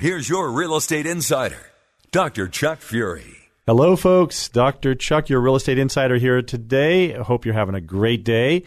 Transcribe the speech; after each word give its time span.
here's 0.00 0.28
your 0.28 0.50
real 0.50 0.76
estate 0.76 1.04
insider, 1.06 1.72
Dr. 2.10 2.48
Chuck 2.48 2.80
Fury. 2.80 3.36
Hello, 3.66 3.94
folks. 3.96 4.48
Dr. 4.48 4.94
Chuck, 4.94 5.28
your 5.28 5.40
real 5.40 5.56
estate 5.56 5.78
insider 5.78 6.16
here 6.16 6.40
today. 6.42 7.14
I 7.14 7.22
hope 7.22 7.44
you're 7.44 7.54
having 7.54 7.74
a 7.74 7.80
great 7.80 8.24
day. 8.24 8.64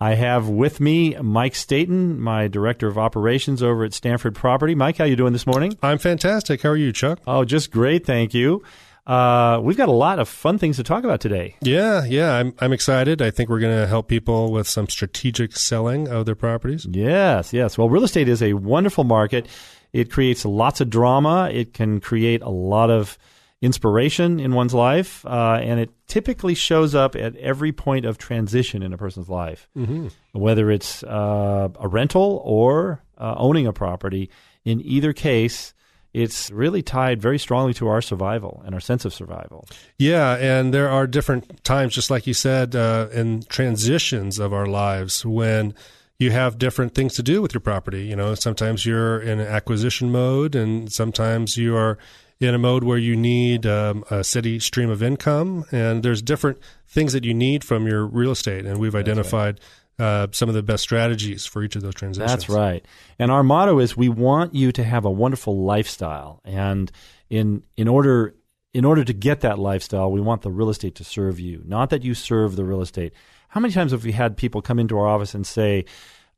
I 0.00 0.14
have 0.14 0.48
with 0.48 0.80
me 0.80 1.14
Mike 1.14 1.54
Staten, 1.54 2.20
my 2.20 2.48
director 2.48 2.88
of 2.88 2.98
operations 2.98 3.62
over 3.62 3.84
at 3.84 3.94
Stanford 3.94 4.34
Property. 4.34 4.74
Mike, 4.74 4.98
how 4.98 5.04
you 5.04 5.14
doing 5.14 5.32
this 5.32 5.46
morning? 5.46 5.78
I'm 5.82 5.98
fantastic. 5.98 6.62
How 6.62 6.70
are 6.70 6.76
you, 6.76 6.92
Chuck? 6.92 7.20
Oh, 7.26 7.44
just 7.44 7.70
great, 7.70 8.04
thank 8.04 8.34
you. 8.34 8.64
Uh, 9.06 9.60
we've 9.62 9.76
got 9.76 9.88
a 9.88 9.92
lot 9.92 10.18
of 10.18 10.28
fun 10.28 10.58
things 10.58 10.76
to 10.76 10.82
talk 10.82 11.04
about 11.04 11.20
today. 11.20 11.56
Yeah, 11.60 12.04
yeah, 12.04 12.34
I'm 12.34 12.54
I'm 12.58 12.72
excited. 12.72 13.22
I 13.22 13.30
think 13.30 13.48
we're 13.48 13.60
going 13.60 13.76
to 13.76 13.86
help 13.86 14.08
people 14.08 14.52
with 14.52 14.68
some 14.68 14.88
strategic 14.88 15.56
selling 15.56 16.08
of 16.08 16.26
their 16.26 16.36
properties. 16.36 16.86
Yes, 16.90 17.52
yes. 17.52 17.78
Well, 17.78 17.88
real 17.88 18.04
estate 18.04 18.28
is 18.28 18.42
a 18.42 18.52
wonderful 18.54 19.04
market. 19.04 19.46
It 19.92 20.10
creates 20.10 20.44
lots 20.44 20.80
of 20.80 20.90
drama. 20.90 21.50
It 21.52 21.74
can 21.74 22.00
create 22.00 22.42
a 22.42 22.48
lot 22.48 22.90
of 22.90 23.18
inspiration 23.60 24.40
in 24.40 24.54
one's 24.54 24.74
life, 24.74 25.24
uh, 25.24 25.60
and 25.62 25.78
it 25.78 25.90
typically 26.08 26.54
shows 26.54 26.94
up 26.94 27.14
at 27.14 27.36
every 27.36 27.72
point 27.72 28.04
of 28.04 28.18
transition 28.18 28.82
in 28.82 28.92
a 28.92 28.98
person's 28.98 29.28
life, 29.28 29.68
mm-hmm. 29.76 30.08
whether 30.32 30.70
it's 30.70 31.04
uh, 31.04 31.68
a 31.78 31.88
rental 31.88 32.42
or 32.44 33.02
uh, 33.18 33.34
owning 33.38 33.66
a 33.66 33.72
property. 33.72 34.28
In 34.64 34.84
either 34.84 35.12
case, 35.12 35.74
it's 36.12 36.50
really 36.50 36.82
tied 36.82 37.22
very 37.22 37.38
strongly 37.38 37.72
to 37.74 37.88
our 37.88 38.02
survival 38.02 38.62
and 38.66 38.74
our 38.74 38.80
sense 38.80 39.04
of 39.04 39.14
survival. 39.14 39.66
Yeah, 39.96 40.36
and 40.36 40.74
there 40.74 40.88
are 40.88 41.06
different 41.06 41.64
times, 41.64 41.94
just 41.94 42.10
like 42.10 42.26
you 42.26 42.34
said, 42.34 42.74
uh, 42.74 43.08
in 43.12 43.44
transitions 43.44 44.38
of 44.38 44.52
our 44.52 44.66
lives 44.66 45.24
when 45.24 45.74
you 46.22 46.30
have 46.30 46.58
different 46.58 46.94
things 46.94 47.14
to 47.14 47.22
do 47.22 47.42
with 47.42 47.52
your 47.52 47.60
property. 47.60 48.06
You 48.06 48.16
know, 48.16 48.34
sometimes 48.34 48.86
you're 48.86 49.20
in 49.20 49.40
acquisition 49.40 50.10
mode, 50.10 50.54
and 50.54 50.92
sometimes 50.92 51.56
you 51.56 51.76
are 51.76 51.98
in 52.40 52.54
a 52.54 52.58
mode 52.58 52.84
where 52.84 52.98
you 52.98 53.14
need 53.16 53.66
um, 53.66 54.04
a 54.10 54.24
steady 54.24 54.58
stream 54.58 54.90
of 54.90 55.02
income, 55.02 55.64
and 55.70 56.02
there's 56.02 56.22
different 56.22 56.58
things 56.88 57.12
that 57.12 57.24
you 57.24 57.34
need 57.34 57.64
from 57.64 57.86
your 57.86 58.06
real 58.06 58.30
estate, 58.30 58.64
and 58.64 58.78
we've 58.78 58.94
identified. 58.94 59.60
Right 59.60 59.68
uh, 59.98 60.26
some 60.32 60.48
of 60.48 60.54
the 60.54 60.62
best 60.62 60.82
strategies 60.82 61.46
for 61.46 61.62
each 61.62 61.76
of 61.76 61.82
those 61.82 61.94
transitions. 61.94 62.30
That's 62.30 62.48
right. 62.48 62.84
And 63.18 63.30
our 63.30 63.42
motto 63.42 63.78
is 63.78 63.96
we 63.96 64.08
want 64.08 64.54
you 64.54 64.72
to 64.72 64.82
have 64.82 65.04
a 65.04 65.10
wonderful 65.10 65.64
lifestyle. 65.64 66.40
And 66.44 66.90
in 67.30 67.62
in 67.76 67.88
order 67.88 68.34
in 68.74 68.84
order 68.84 69.04
to 69.04 69.12
get 69.12 69.40
that 69.40 69.58
lifestyle, 69.58 70.10
we 70.10 70.20
want 70.20 70.42
the 70.42 70.50
real 70.50 70.70
estate 70.70 70.94
to 70.96 71.04
serve 71.04 71.38
you, 71.38 71.62
not 71.66 71.90
that 71.90 72.02
you 72.02 72.14
serve 72.14 72.56
the 72.56 72.64
real 72.64 72.80
estate. 72.80 73.12
How 73.48 73.60
many 73.60 73.74
times 73.74 73.92
have 73.92 74.04
we 74.04 74.12
had 74.12 74.36
people 74.36 74.62
come 74.62 74.78
into 74.78 74.98
our 74.98 75.06
office 75.06 75.34
and 75.34 75.46
say, 75.46 75.84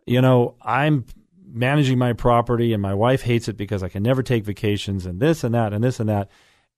you 0.07 0.21
know, 0.21 0.57
I'm 0.63 1.05
managing 1.47 1.99
my 1.99 2.13
property 2.13 2.73
and 2.73 2.83
my 2.83 2.95
wife 2.95 3.23
hates 3.23 3.49
it 3.49 3.57
because 3.57 3.83
I 3.83 3.89
can 3.89 4.03
never 4.03 4.23
take 4.23 4.45
vacations 4.45 5.07
and 5.07 5.21
this 5.21 5.45
and 5.45 5.55
that 5.55 5.73
and 5.73 5.85
this 5.85 6.01
and 6.01 6.09
that. 6.09 6.29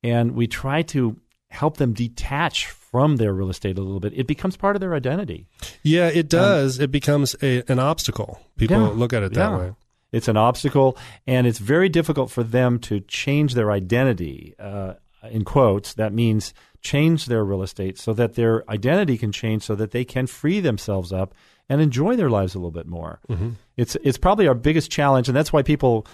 And 0.02 0.32
we 0.32 0.46
try 0.46 0.82
to 0.82 1.16
help 1.48 1.78
them 1.78 1.92
detach 1.94 2.66
from 2.66 3.16
their 3.16 3.32
real 3.32 3.50
estate 3.50 3.78
a 3.78 3.82
little 3.82 4.00
bit, 4.00 4.12
it 4.14 4.26
becomes 4.26 4.56
part 4.56 4.76
of 4.76 4.80
their 4.80 4.94
identity. 4.94 5.46
Yeah, 5.82 6.08
it 6.08 6.28
does. 6.28 6.78
Um, 6.78 6.84
it 6.84 6.90
becomes 6.90 7.36
a, 7.42 7.62
an 7.70 7.78
obstacle. 7.78 8.40
People 8.56 8.80
yeah, 8.80 8.88
look 8.88 9.12
at 9.12 9.22
it 9.22 9.34
that 9.34 9.50
yeah. 9.50 9.58
way. 9.58 9.72
It's 10.12 10.28
an 10.28 10.36
obstacle, 10.36 10.96
and 11.26 11.46
it's 11.46 11.58
very 11.58 11.88
difficult 11.88 12.30
for 12.30 12.42
them 12.42 12.78
to 12.80 13.00
change 13.00 13.54
their 13.54 13.70
identity. 13.70 14.54
Uh, 14.58 14.94
in 15.30 15.44
quotes, 15.44 15.94
that 15.94 16.12
means 16.12 16.54
change 16.80 17.26
their 17.26 17.44
real 17.44 17.62
estate 17.62 17.98
so 17.98 18.12
that 18.12 18.34
their 18.34 18.68
identity 18.70 19.18
can 19.18 19.32
change 19.32 19.62
so 19.62 19.74
that 19.74 19.90
they 19.90 20.04
can 20.04 20.26
free 20.26 20.60
themselves 20.60 21.12
up 21.12 21.34
and 21.68 21.80
enjoy 21.80 22.14
their 22.16 22.30
lives 22.30 22.54
a 22.54 22.58
little 22.58 22.70
bit 22.70 22.86
more. 22.86 23.20
Mm-hmm. 23.28 23.50
It's 23.76 23.96
it's 23.96 24.18
probably 24.18 24.46
our 24.46 24.54
biggest 24.54 24.90
challenge, 24.90 25.28
and 25.28 25.36
that's 25.36 25.52
why 25.52 25.62
people 25.62 26.06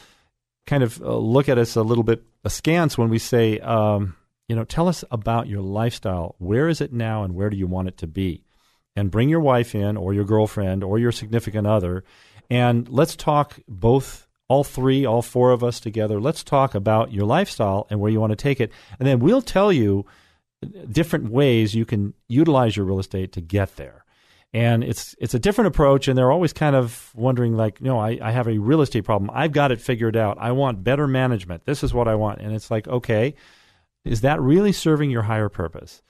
kind 0.66 0.82
of 0.82 1.00
uh, 1.02 1.16
look 1.16 1.48
at 1.48 1.58
us 1.58 1.76
a 1.76 1.82
little 1.82 2.04
bit 2.04 2.22
askance 2.44 2.96
when 2.96 3.08
we 3.08 3.18
say, 3.18 3.58
um, 3.58 4.16
you 4.48 4.56
know, 4.56 4.64
tell 4.64 4.88
us 4.88 5.04
about 5.10 5.48
your 5.48 5.60
lifestyle. 5.60 6.36
Where 6.38 6.68
is 6.68 6.80
it 6.80 6.92
now 6.92 7.24
and 7.24 7.34
where 7.34 7.50
do 7.50 7.56
you 7.56 7.66
want 7.66 7.88
it 7.88 7.98
to 7.98 8.06
be? 8.06 8.44
And 8.94 9.10
bring 9.10 9.28
your 9.28 9.40
wife 9.40 9.74
in 9.74 9.96
or 9.96 10.12
your 10.14 10.24
girlfriend 10.24 10.84
or 10.84 10.98
your 10.98 11.12
significant 11.12 11.66
other 11.66 12.04
and 12.52 12.86
let's 12.90 13.16
talk 13.16 13.58
both 13.66 14.28
all 14.52 14.64
three, 14.64 15.06
all 15.06 15.22
four 15.22 15.50
of 15.50 15.64
us 15.64 15.80
together. 15.80 16.20
Let's 16.20 16.44
talk 16.44 16.74
about 16.74 17.10
your 17.10 17.24
lifestyle 17.24 17.86
and 17.88 17.98
where 18.00 18.10
you 18.10 18.20
want 18.20 18.32
to 18.32 18.36
take 18.36 18.60
it. 18.60 18.70
And 18.98 19.08
then 19.08 19.18
we'll 19.18 19.40
tell 19.40 19.72
you 19.72 20.04
different 20.90 21.30
ways 21.30 21.74
you 21.74 21.86
can 21.86 22.12
utilize 22.28 22.76
your 22.76 22.84
real 22.84 23.00
estate 23.00 23.32
to 23.32 23.40
get 23.40 23.76
there. 23.76 24.04
And 24.52 24.84
it's 24.84 25.16
it's 25.18 25.32
a 25.32 25.38
different 25.38 25.68
approach, 25.68 26.06
and 26.06 26.18
they're 26.18 26.30
always 26.30 26.52
kind 26.52 26.76
of 26.76 27.10
wondering, 27.14 27.56
like, 27.56 27.80
no, 27.80 27.98
I, 27.98 28.18
I 28.20 28.32
have 28.32 28.46
a 28.46 28.58
real 28.58 28.82
estate 28.82 29.04
problem. 29.04 29.30
I've 29.32 29.52
got 29.52 29.72
it 29.72 29.80
figured 29.80 30.14
out. 30.14 30.36
I 30.38 30.52
want 30.52 30.84
better 30.84 31.06
management. 31.06 31.64
This 31.64 31.82
is 31.82 31.94
what 31.94 32.06
I 32.06 32.16
want. 32.16 32.42
And 32.42 32.54
it's 32.54 32.70
like, 32.70 32.86
okay, 32.86 33.34
is 34.04 34.20
that 34.20 34.42
really 34.42 34.72
serving 34.72 35.10
your 35.10 35.22
higher 35.22 35.48
purpose? 35.48 36.02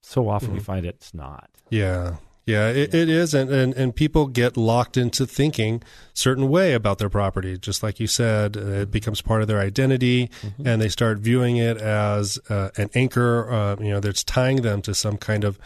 So 0.00 0.30
often 0.30 0.48
mm-hmm. 0.48 0.56
we 0.56 0.64
find 0.64 0.86
it's 0.86 1.12
not. 1.12 1.50
Yeah. 1.68 2.16
Yeah, 2.44 2.70
it, 2.70 2.92
it 2.92 3.08
is, 3.08 3.34
and, 3.34 3.50
and 3.50 3.72
and 3.74 3.94
people 3.94 4.26
get 4.26 4.56
locked 4.56 4.96
into 4.96 5.26
thinking 5.26 5.80
certain 6.12 6.48
way 6.48 6.74
about 6.74 6.98
their 6.98 7.08
property. 7.08 7.56
Just 7.56 7.84
like 7.84 8.00
you 8.00 8.08
said, 8.08 8.56
uh, 8.56 8.60
it 8.60 8.90
becomes 8.90 9.22
part 9.22 9.42
of 9.42 9.48
their 9.48 9.60
identity, 9.60 10.28
mm-hmm. 10.42 10.66
and 10.66 10.82
they 10.82 10.88
start 10.88 11.18
viewing 11.18 11.56
it 11.56 11.76
as 11.76 12.40
uh, 12.48 12.70
an 12.76 12.90
anchor. 12.94 13.48
Uh, 13.48 13.76
you 13.78 13.90
know, 13.90 14.00
that's 14.00 14.24
tying 14.24 14.62
them 14.62 14.82
to 14.82 14.92
some 14.92 15.18
kind 15.18 15.44
of 15.44 15.56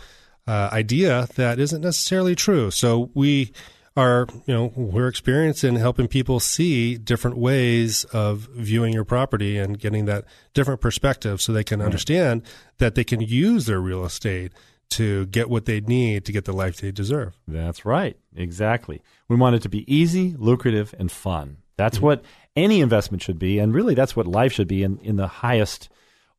uh, 0.46 0.68
idea 0.70 1.28
that 1.36 1.58
isn't 1.58 1.80
necessarily 1.80 2.34
true. 2.34 2.70
So 2.70 3.10
we 3.14 3.52
are, 3.96 4.26
you 4.44 4.52
know, 4.54 4.72
we're 4.76 5.08
experienced 5.08 5.64
in 5.64 5.76
helping 5.76 6.06
people 6.06 6.38
see 6.38 6.98
different 6.98 7.38
ways 7.38 8.04
of 8.04 8.48
viewing 8.54 8.92
your 8.92 9.04
property 9.04 9.56
and 9.56 9.78
getting 9.78 10.04
that 10.04 10.26
different 10.52 10.82
perspective 10.82 11.40
so 11.40 11.52
they 11.52 11.64
can 11.64 11.80
right. 11.80 11.86
understand 11.86 12.42
that 12.76 12.94
they 12.94 13.04
can 13.04 13.22
use 13.22 13.64
their 13.64 13.80
real 13.80 14.04
estate 14.04 14.52
to 14.90 15.26
get 15.26 15.50
what 15.50 15.64
they 15.64 15.80
need 15.80 16.24
to 16.24 16.32
get 16.32 16.44
the 16.44 16.52
life 16.52 16.76
they 16.76 16.92
deserve. 16.92 17.36
That's 17.46 17.84
right. 17.84 18.16
Exactly. 18.34 19.02
We 19.28 19.36
want 19.36 19.56
it 19.56 19.62
to 19.62 19.68
be 19.68 19.92
easy, 19.92 20.34
lucrative, 20.38 20.94
and 20.98 21.10
fun. 21.10 21.58
That's 21.76 21.96
mm-hmm. 21.96 22.06
what 22.06 22.24
any 22.54 22.80
investment 22.80 23.22
should 23.22 23.38
be. 23.38 23.58
And 23.58 23.74
really, 23.74 23.94
that's 23.94 24.16
what 24.16 24.26
life 24.26 24.52
should 24.52 24.68
be 24.68 24.82
in, 24.82 24.98
in 24.98 25.16
the 25.16 25.26
highest 25.26 25.88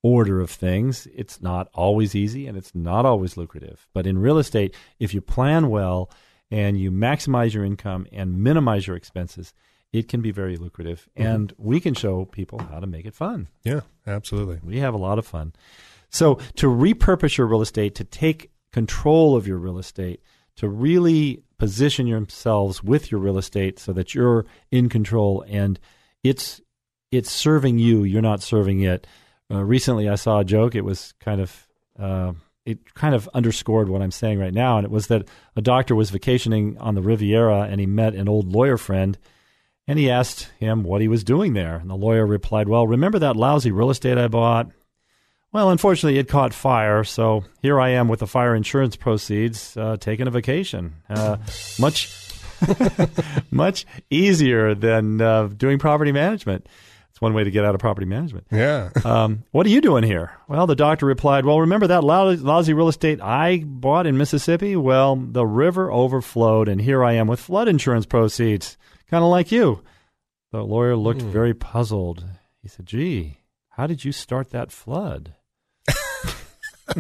order 0.02 0.40
of 0.40 0.50
things. 0.50 1.08
It's 1.14 1.42
not 1.42 1.70
always 1.74 2.16
easy 2.16 2.48
and 2.48 2.58
it's 2.58 2.74
not 2.74 3.06
always 3.06 3.38
lucrative. 3.38 3.88
But 3.94 4.08
in 4.08 4.18
real 4.18 4.38
estate, 4.38 4.74
if 5.00 5.14
you 5.14 5.22
plan 5.22 5.70
well, 5.70 6.10
and 6.52 6.80
you 6.80 6.92
maximize 6.92 7.54
your 7.54 7.66
income 7.66 8.08
and 8.12 8.42
minimize 8.42 8.88
your 8.88 8.96
expenses, 8.96 9.54
it 9.92 10.08
can 10.08 10.22
be 10.22 10.32
very 10.32 10.58
lucrative. 10.58 11.10
Mm-hmm. 11.18 11.28
And 11.28 11.54
we 11.58 11.80
can 11.80 11.94
show 11.94 12.26
people 12.26 12.60
how 12.60 12.80
to 12.80 12.88
make 12.88 13.06
it 13.06 13.14
fun. 13.14 13.48
Yeah, 13.64 13.82
absolutely. 14.06 14.60
We 14.64 14.80
have 14.80 14.94
a 14.94 14.98
lot 14.98 15.20
of 15.20 15.26
fun. 15.26 15.54
So, 16.10 16.36
to 16.56 16.68
repurpose 16.68 17.38
your 17.38 17.48
real 17.48 17.62
estate, 17.62 17.96
to 17.96 18.04
take 18.04 18.52
control 18.72 19.36
of 19.36 19.48
your 19.48 19.58
real 19.58 19.78
estate, 19.78 20.22
to 20.58 20.68
really 20.68 21.44
position 21.58 22.08
yourselves 22.08 22.84
with 22.84 23.12
your 23.12 23.20
real 23.20 23.38
estate 23.38 23.80
so 23.80 23.94
that 23.94 24.14
you're 24.14 24.46
in 24.72 24.90
control 24.90 25.44
and 25.48 25.80
it's 26.24 26.62
it's 27.12 27.32
serving 27.32 27.80
you, 27.80 28.04
you're 28.04 28.22
not 28.22 28.42
serving 28.42 28.82
it. 28.82 29.08
Uh, 29.50 29.64
recently, 29.64 30.10
I 30.10 30.16
saw 30.16 30.40
a 30.40 30.46
joke. 30.46 30.76
It 30.76 30.82
was 30.82 31.14
kind 31.22 31.40
of 31.40 31.68
uh, 31.98 32.34
it 32.66 32.94
kind 32.96 33.16
of 33.16 33.30
underscored 33.34 33.88
what 33.88 34.02
I'm 34.02 34.12
saying 34.12 34.40
right 34.40 34.54
now, 34.54 34.78
and 34.78 34.86
it 34.86 34.92
was 34.92 35.08
that 35.08 35.28
a 35.56 35.62
doctor 35.62 35.96
was 35.96 36.10
vacationing 36.10 36.78
on 36.80 36.96
the 36.96 37.02
Riviera 37.02 37.62
and 37.62 37.80
he 37.80 37.86
met 37.86 38.14
an 38.14 38.28
old 38.28 38.52
lawyer 38.52 38.78
friend, 38.78 39.18
and 39.88 39.98
he 39.98 40.12
asked 40.12 40.52
him 40.60 40.84
what 40.84 41.00
he 41.00 41.08
was 41.08 41.24
doing 41.24 41.54
there, 41.54 41.78
and 41.78 41.90
the 41.90 41.96
lawyer 41.96 42.26
replied, 42.26 42.68
"Well, 42.68 42.88
remember 42.88 43.20
that 43.20 43.38
lousy 43.38 43.72
real 43.72 43.90
estate 43.90 44.18
I 44.18 44.28
bought? 44.28 44.70
Well, 45.58 45.72
unfortunately, 45.72 46.20
it 46.20 46.28
caught 46.28 46.54
fire, 46.54 47.04
so 47.04 47.44
here 47.64 47.82
I 47.82 47.90
am 47.90 48.10
with 48.10 48.20
the 48.20 48.28
fire 48.28 48.54
insurance 48.54 48.96
proceeds, 48.96 49.76
uh, 49.76 49.98
taking 50.00 50.28
a 50.28 50.30
vacation. 50.30 50.98
Uh, 51.10 51.38
much, 51.80 52.16
much 53.52 53.88
easier 54.12 54.76
than 54.76 55.20
uh, 55.20 55.48
doing 55.48 55.80
property 55.80 56.12
management." 56.12 56.68
It's 57.10 57.20
one 57.20 57.34
way 57.34 57.44
to 57.44 57.50
get 57.50 57.66
out 57.66 57.74
of 57.74 57.82
property 57.82 58.06
management. 58.06 58.46
Yeah. 58.52 58.92
um, 59.04 59.46
what 59.50 59.66
are 59.66 59.70
you 59.70 59.82
doing 59.82 60.04
here? 60.04 60.32
Well, 60.48 60.68
the 60.68 60.76
doctor 60.76 61.08
replied, 61.08 61.44
Well, 61.44 61.62
remember 61.62 61.88
that 61.88 62.04
lousy 62.04 62.74
real 62.74 62.88
estate 62.88 63.20
I 63.20 63.64
bought 63.66 64.06
in 64.06 64.16
Mississippi? 64.16 64.76
Well, 64.76 65.16
the 65.16 65.48
river 65.48 65.92
overflowed, 65.92 66.68
and 66.68 66.80
here 66.80 67.04
I 67.04 67.14
am 67.14 67.26
with 67.26 67.40
flood 67.40 67.68
insurance 67.68 68.06
proceeds, 68.06 68.78
kind 69.10 69.24
of 69.24 69.32
like 69.32 69.52
you. 69.52 69.82
The 70.52 70.62
lawyer 70.62 70.96
looked 70.96 71.22
mm. 71.22 71.32
very 71.32 71.56
puzzled. 71.56 72.24
He 72.62 72.68
said, 72.68 72.86
Gee, 72.86 73.40
how 73.70 73.88
did 73.88 74.06
you 74.06 74.12
start 74.12 74.52
that 74.52 74.72
flood? 74.72 75.34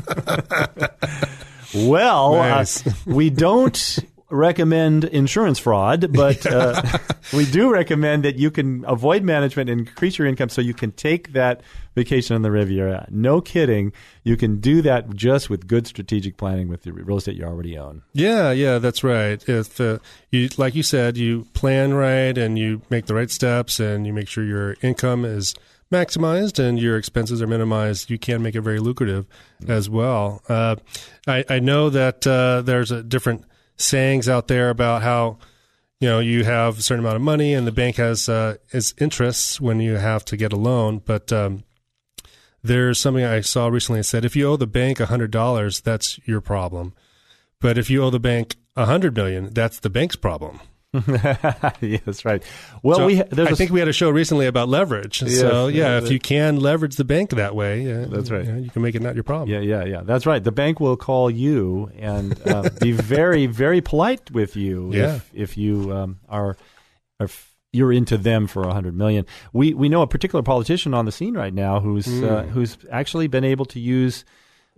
well, 1.75 2.35
uh, 2.35 2.47
nice. 2.49 2.85
uh, 2.85 2.91
we 3.05 3.29
don't 3.29 3.99
recommend 4.29 5.05
insurance 5.05 5.57
fraud, 5.57 6.11
but 6.13 6.45
uh, 6.45 6.81
we 7.33 7.45
do 7.45 7.71
recommend 7.71 8.25
that 8.25 8.35
you 8.35 8.51
can 8.51 8.83
avoid 8.85 9.23
management 9.23 9.69
and 9.69 9.87
increase 9.87 10.17
your 10.17 10.27
income 10.27 10.49
so 10.49 10.61
you 10.61 10.73
can 10.73 10.91
take 10.91 11.31
that 11.33 11.61
vacation 11.95 12.35
on 12.35 12.41
the 12.41 12.51
Riviera. 12.51 13.07
No 13.09 13.39
kidding. 13.39 13.93
You 14.23 14.35
can 14.35 14.59
do 14.59 14.81
that 14.81 15.09
just 15.15 15.49
with 15.49 15.67
good 15.67 15.87
strategic 15.87 16.37
planning 16.37 16.67
with 16.67 16.83
the 16.83 16.91
real 16.91 17.17
estate 17.17 17.37
you 17.37 17.45
already 17.45 17.77
own. 17.77 18.03
Yeah, 18.13 18.51
yeah, 18.51 18.79
that's 18.79 19.03
right. 19.03 19.41
If 19.47 19.79
uh, 19.79 19.99
you, 20.29 20.49
like 20.57 20.75
you 20.75 20.83
said, 20.83 21.15
you 21.17 21.47
plan 21.53 21.93
right 21.93 22.37
and 22.37 22.59
you 22.59 22.81
make 22.89 23.05
the 23.05 23.15
right 23.15 23.31
steps 23.31 23.79
and 23.79 24.05
you 24.05 24.13
make 24.13 24.27
sure 24.27 24.43
your 24.43 24.75
income 24.81 25.23
is 25.23 25.55
maximized 25.91 26.59
and 26.59 26.79
your 26.79 26.97
expenses 26.97 27.41
are 27.41 27.47
minimized, 27.47 28.09
you 28.09 28.17
can 28.17 28.41
make 28.41 28.55
it 28.55 28.61
very 28.61 28.79
lucrative 28.79 29.25
as 29.67 29.89
well. 29.89 30.41
Uh, 30.49 30.75
I, 31.27 31.43
I, 31.49 31.59
know 31.59 31.89
that 31.89 32.25
uh, 32.27 32.61
there's 32.61 32.91
a 32.91 33.03
different– 33.03 33.45
sayings 33.77 34.27
out 34.27 34.47
there 34.47 34.69
about 34.69 35.03
how 35.03 35.37
you 35.99 36.09
know 36.09 36.19
you 36.19 36.43
have 36.43 36.79
a 36.79 36.81
certain 36.81 37.03
amount 37.03 37.15
of 37.15 37.21
money 37.21 37.53
and 37.53 37.65
the 37.65 37.71
bank 37.71 37.95
has 37.95 38.27
uh, 38.27 38.57
its 38.71 38.93
interests 38.99 39.61
when 39.61 39.79
you 39.79 39.95
have 39.95 40.25
to 40.25 40.35
get 40.35 40.51
a 40.51 40.57
loan, 40.57 41.01
but 41.05 41.31
um, 41.31 41.63
there's 42.63 42.99
something 42.99 43.23
I 43.23 43.41
saw 43.41 43.67
recently 43.67 43.99
that 43.99 44.05
said 44.05 44.25
if 44.25 44.35
you 44.35 44.47
owe 44.47 44.57
the 44.57 44.67
bank 44.67 44.99
hundred 44.99 45.31
dollars, 45.31 45.79
that's 45.79 46.19
your 46.27 46.41
problem, 46.41 46.93
but 47.61 47.77
if 47.77 47.89
you 47.89 48.03
owe 48.03 48.09
the 48.09 48.19
bank 48.19 48.57
a 48.75 48.85
hundred 48.85 49.15
million, 49.15 49.53
that's 49.53 49.79
the 49.79 49.89
bank's 49.89 50.15
problem. 50.15 50.59
yes, 51.81 52.25
right. 52.25 52.43
Well, 52.83 52.97
so 52.97 53.05
we 53.05 53.21
I 53.21 53.53
think 53.53 53.71
we 53.71 53.79
had 53.79 53.87
a 53.87 53.93
show 53.93 54.09
recently 54.09 54.47
about 54.47 54.69
leverage. 54.69 55.21
Yes, 55.21 55.39
so 55.39 55.67
yeah, 55.67 55.97
if 55.97 56.11
you 56.11 56.19
can 56.19 56.59
leverage 56.59 56.95
the 56.95 57.05
bank 57.05 57.31
that 57.31 57.55
way, 57.55 57.91
uh, 57.91 58.05
that's 58.07 58.31
right. 58.31 58.45
You, 58.45 58.51
know, 58.51 58.59
you, 58.59 58.69
can 58.69 58.81
make 58.81 58.95
it 58.95 59.01
not 59.01 59.15
your 59.15 59.23
problem. 59.23 59.49
Yeah, 59.49 59.59
yeah, 59.59 59.85
yeah. 59.85 60.01
That's 60.03 60.25
right. 60.25 60.43
The 60.43 60.51
bank 60.51 60.79
will 60.79 60.97
call 60.97 61.29
you 61.29 61.91
and 61.97 62.39
uh, 62.47 62.69
be 62.81 62.91
very, 62.91 63.45
very 63.45 63.81
polite 63.81 64.31
with 64.31 64.55
you 64.55 64.91
yeah. 64.93 65.15
if 65.15 65.31
if 65.33 65.57
you 65.57 65.93
um, 65.93 66.19
are, 66.29 66.57
are 67.19 67.29
you're 67.71 67.91
into 67.91 68.17
them 68.17 68.47
for 68.47 68.63
a 68.63 68.73
hundred 68.73 68.95
million. 68.95 69.25
We 69.53 69.73
we 69.73 69.89
know 69.89 70.01
a 70.01 70.07
particular 70.07 70.43
politician 70.43 70.93
on 70.93 71.05
the 71.05 71.11
scene 71.11 71.35
right 71.35 71.53
now 71.53 71.79
who's 71.79 72.07
mm. 72.07 72.29
uh, 72.29 72.43
hmm. 72.43 72.49
who's 72.49 72.77
actually 72.91 73.27
been 73.27 73.43
able 73.43 73.65
to 73.65 73.79
use 73.79 74.25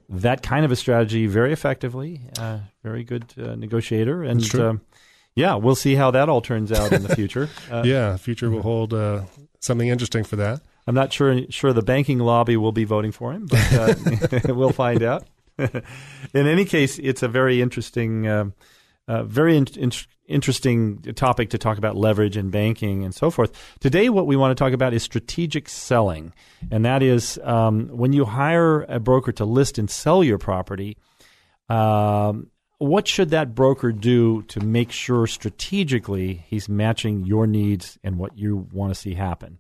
that 0.10 0.42
kind 0.42 0.65
of 0.65 0.72
a 0.72 0.75
strategy 0.75 1.27
very 1.27 1.54
effectively. 1.54 2.22
Uh, 2.38 2.60
very 2.83 3.04
good 3.04 3.25
uh, 3.38 3.56
negotiator 3.56 4.24
and 4.24 4.44
yeah, 5.36 5.56
we'll 5.56 5.76
see 5.76 5.96
how 5.96 6.12
that 6.12 6.30
all 6.30 6.42
turns 6.42 6.72
out 6.72 6.92
in 6.92 7.04
the 7.04 7.16
future. 7.16 7.50
Uh, 7.72 7.84
yeah, 7.86 8.18
future 8.18 8.50
will 8.50 8.62
hold 8.62 8.94
uh, 8.94 9.22
something 9.60 9.88
interesting 9.88 10.24
for 10.24 10.36
that. 10.38 10.62
I'm 10.88 10.96
not 10.96 11.14
sure 11.14 11.42
sure 11.50 11.72
the 11.72 11.84
banking 11.84 12.20
lobby 12.20 12.58
will 12.58 12.72
be 12.72 12.84
voting 12.84 13.12
for 13.12 13.31
him, 13.31 13.46
but 13.46 13.74
uh, 13.74 13.94
we'll 14.56 14.72
find 14.72 15.04
out. 15.04 15.28
in 15.58 15.68
any 16.48 16.66
case, 16.66 16.98
it's 17.00 17.22
a 17.22 17.28
very 17.28 17.62
interesting, 17.62 18.26
uh, 18.28 18.46
uh, 19.08 19.24
very 19.24 19.56
in- 19.58 19.68
in- 19.76 19.92
interesting 20.28 21.02
topic 21.16 21.50
to 21.50 21.58
talk 21.58 21.78
about 21.78 21.96
leverage 21.98 22.38
and 22.38 22.52
banking 22.52 23.04
and 23.04 23.14
so 23.14 23.30
forth. 23.30 23.52
Today, 23.80 24.10
what 24.10 24.25
we 24.25 24.36
want 24.36 24.58
to 24.58 24.64
talk 24.64 24.74
about 24.74 24.94
is 24.94 25.04
strategic 25.04 25.68
selling, 25.70 26.34
and 26.72 26.86
that 26.86 27.04
is 27.04 27.38
um, 27.44 27.88
when 27.90 28.14
you 28.14 28.25
hire 28.25 28.84
a 28.84 29.00
broker 29.00 29.32
to 29.34 29.46
list 29.46 29.78
and 29.78 29.90
sell 29.90 30.24
your 30.24 30.38
property. 30.38 30.98
Um, 31.68 32.48
what 32.80 33.08
should 33.08 33.30
that 33.30 33.54
broker 33.54 33.92
do 33.92 34.42
to 34.44 34.62
make 34.62 34.92
sure 34.92 35.28
strategically 35.28 36.46
he's 36.48 36.70
matching 36.70 37.26
your 37.26 37.46
needs 37.46 38.00
and 38.04 38.18
what 38.18 38.38
you 38.38 38.68
want 38.72 38.94
to 38.94 39.00
see 39.00 39.14
happen? 39.14 39.60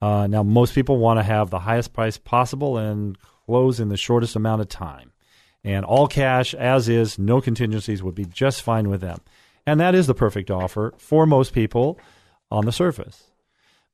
Uh, 0.00 0.26
now, 0.26 0.42
most 0.42 0.74
people 0.74 0.98
want 0.98 1.18
to 1.18 1.24
have 1.24 1.50
the 1.50 1.60
highest 1.60 1.92
price 1.92 2.18
possible 2.18 2.78
and 2.78 3.18
close 3.46 3.80
in 3.80 3.88
the 3.88 3.96
shortest 3.96 4.36
amount 4.36 4.60
of 4.60 4.68
time. 4.68 5.12
And 5.64 5.84
all 5.84 6.08
cash, 6.08 6.54
as 6.54 6.88
is, 6.88 7.18
no 7.18 7.40
contingencies 7.40 8.02
would 8.02 8.14
be 8.14 8.24
just 8.24 8.62
fine 8.62 8.88
with 8.88 9.00
them. 9.00 9.20
And 9.66 9.78
that 9.80 9.94
is 9.94 10.06
the 10.06 10.14
perfect 10.14 10.50
offer 10.50 10.94
for 10.98 11.26
most 11.26 11.52
people 11.52 12.00
on 12.50 12.64
the 12.64 12.72
surface. 12.72 13.24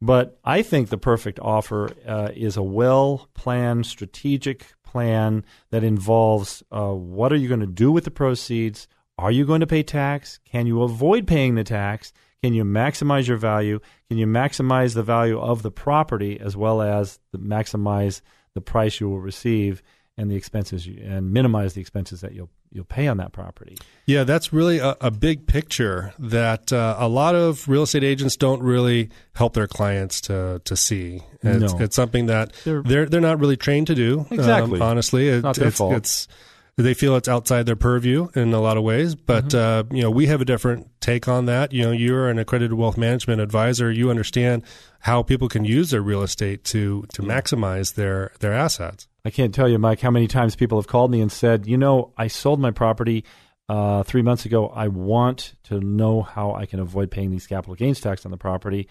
But 0.00 0.38
I 0.44 0.62
think 0.62 0.88
the 0.88 0.98
perfect 0.98 1.40
offer 1.40 1.90
uh, 2.06 2.30
is 2.34 2.56
a 2.56 2.62
well 2.62 3.28
planned, 3.34 3.86
strategic 3.86 4.74
plan 4.88 5.44
that 5.70 5.84
involves 5.84 6.62
uh, 6.72 6.92
what 6.92 7.32
are 7.32 7.36
you 7.36 7.48
going 7.48 7.60
to 7.60 7.66
do 7.66 7.92
with 7.92 8.04
the 8.04 8.10
proceeds? 8.10 8.88
Are 9.18 9.30
you 9.30 9.44
going 9.44 9.60
to 9.60 9.66
pay 9.66 9.82
tax? 9.82 10.40
Can 10.44 10.66
you 10.66 10.82
avoid 10.82 11.26
paying 11.26 11.54
the 11.56 11.64
tax? 11.64 12.12
Can 12.42 12.54
you 12.54 12.64
maximize 12.64 13.26
your 13.26 13.36
value? 13.36 13.80
Can 14.08 14.16
you 14.16 14.26
maximize 14.26 14.94
the 14.94 15.02
value 15.02 15.38
of 15.38 15.62
the 15.62 15.70
property 15.70 16.38
as 16.40 16.56
well 16.56 16.80
as 16.80 17.18
maximize 17.36 18.22
the 18.54 18.60
price 18.60 19.00
you 19.00 19.08
will 19.08 19.20
receive 19.20 19.82
and 20.18 20.30
the 20.30 20.36
expenses 20.36 20.86
you, 20.86 21.02
and 21.02 21.32
minimize 21.32 21.74
the 21.74 21.80
expenses 21.80 22.20
that 22.20 22.34
you'll 22.34 22.50
you'll 22.70 22.84
pay 22.84 23.06
on 23.06 23.16
that 23.18 23.32
property. 23.32 23.78
Yeah, 24.04 24.24
that's 24.24 24.52
really 24.52 24.78
a, 24.78 24.96
a 25.00 25.10
big 25.10 25.46
picture 25.46 26.12
that 26.18 26.72
uh, 26.72 26.96
a 26.98 27.08
lot 27.08 27.34
of 27.34 27.68
real 27.68 27.84
estate 27.84 28.04
agents 28.04 28.36
don't 28.36 28.62
really 28.62 29.10
help 29.34 29.54
their 29.54 29.68
clients 29.68 30.20
to 30.22 30.60
to 30.64 30.76
see. 30.76 31.22
It's, 31.42 31.72
no. 31.72 31.80
it's 31.80 31.96
something 31.96 32.26
that 32.26 32.52
they're, 32.64 32.82
they're 32.82 33.06
they're 33.06 33.20
not 33.20 33.38
really 33.38 33.56
trained 33.56 33.86
to 33.86 33.94
do. 33.94 34.20
Um, 34.20 34.38
exactly. 34.38 34.80
Um, 34.80 34.88
honestly, 34.88 35.28
it, 35.28 35.42
not 35.42 35.56
their 35.56 35.68
it's, 35.68 35.78
fault. 35.78 35.94
it's 35.94 36.28
they 36.76 36.94
feel 36.94 37.16
it's 37.16 37.28
outside 37.28 37.66
their 37.66 37.76
purview 37.76 38.28
in 38.34 38.52
a 38.52 38.60
lot 38.60 38.76
of 38.76 38.84
ways. 38.84 39.14
But 39.14 39.48
mm-hmm. 39.48 39.92
uh, 39.92 39.96
you 39.96 40.02
know, 40.02 40.10
we 40.10 40.26
have 40.26 40.40
a 40.40 40.44
different 40.44 40.88
take 41.00 41.28
on 41.28 41.46
that. 41.46 41.72
You 41.72 41.84
know, 41.84 41.90
you're 41.92 42.28
an 42.28 42.38
accredited 42.38 42.74
wealth 42.74 42.96
management 42.96 43.40
advisor. 43.40 43.90
You 43.90 44.10
understand 44.10 44.64
how 45.00 45.22
people 45.22 45.48
can 45.48 45.64
use 45.64 45.90
their 45.90 46.02
real 46.02 46.22
estate 46.22 46.64
to 46.64 47.04
to 47.14 47.22
maximize 47.22 47.94
their 47.94 48.32
their 48.40 48.52
assets. 48.52 49.08
I 49.28 49.30
can't 49.30 49.54
tell 49.54 49.68
you, 49.68 49.78
Mike, 49.78 50.00
how 50.00 50.10
many 50.10 50.26
times 50.26 50.56
people 50.56 50.78
have 50.78 50.86
called 50.86 51.10
me 51.10 51.20
and 51.20 51.30
said, 51.30 51.66
you 51.66 51.76
know, 51.76 52.14
I 52.16 52.28
sold 52.28 52.60
my 52.60 52.70
property 52.70 53.26
uh, 53.68 54.02
three 54.02 54.22
months 54.22 54.46
ago. 54.46 54.68
I 54.68 54.88
want 54.88 55.52
to 55.64 55.80
know 55.80 56.22
how 56.22 56.54
I 56.54 56.64
can 56.64 56.80
avoid 56.80 57.10
paying 57.10 57.30
these 57.30 57.46
capital 57.46 57.74
gains 57.74 58.00
tax 58.00 58.24
on 58.24 58.30
the 58.30 58.38
property. 58.38 58.88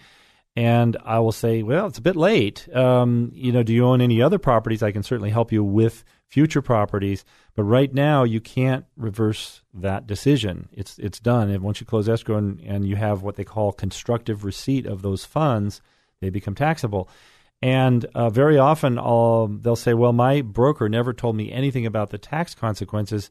And 0.54 0.96
I 1.04 1.18
will 1.18 1.32
say, 1.32 1.64
well, 1.64 1.88
it's 1.88 1.98
a 1.98 2.02
bit 2.02 2.14
late. 2.14 2.68
Um, 2.72 3.32
you 3.34 3.50
know, 3.50 3.64
do 3.64 3.72
you 3.72 3.84
own 3.84 4.00
any 4.00 4.22
other 4.22 4.38
properties? 4.38 4.80
I 4.80 4.92
can 4.92 5.02
certainly 5.02 5.30
help 5.30 5.50
you 5.50 5.64
with 5.64 6.04
future 6.28 6.62
properties. 6.62 7.24
But 7.56 7.64
right 7.64 7.92
now, 7.92 8.22
you 8.22 8.40
can't 8.40 8.84
reverse 8.96 9.62
that 9.74 10.06
decision. 10.06 10.68
It's 10.70 11.00
it's 11.00 11.18
done. 11.18 11.50
And 11.50 11.64
once 11.64 11.80
you 11.80 11.86
close 11.86 12.08
escrow 12.08 12.36
and, 12.36 12.60
and 12.60 12.86
you 12.86 12.94
have 12.94 13.24
what 13.24 13.34
they 13.34 13.44
call 13.44 13.72
constructive 13.72 14.44
receipt 14.44 14.86
of 14.86 15.02
those 15.02 15.24
funds, 15.24 15.82
they 16.20 16.30
become 16.30 16.54
taxable. 16.54 17.08
And 17.60 18.04
uh, 18.14 18.30
very 18.30 18.58
often 18.58 18.98
I'll, 18.98 19.48
they'll 19.48 19.76
say, 19.76 19.94
well, 19.94 20.12
my 20.12 20.42
broker 20.42 20.88
never 20.88 21.12
told 21.12 21.36
me 21.36 21.50
anything 21.50 21.86
about 21.86 22.10
the 22.10 22.18
tax 22.18 22.54
consequences. 22.54 23.30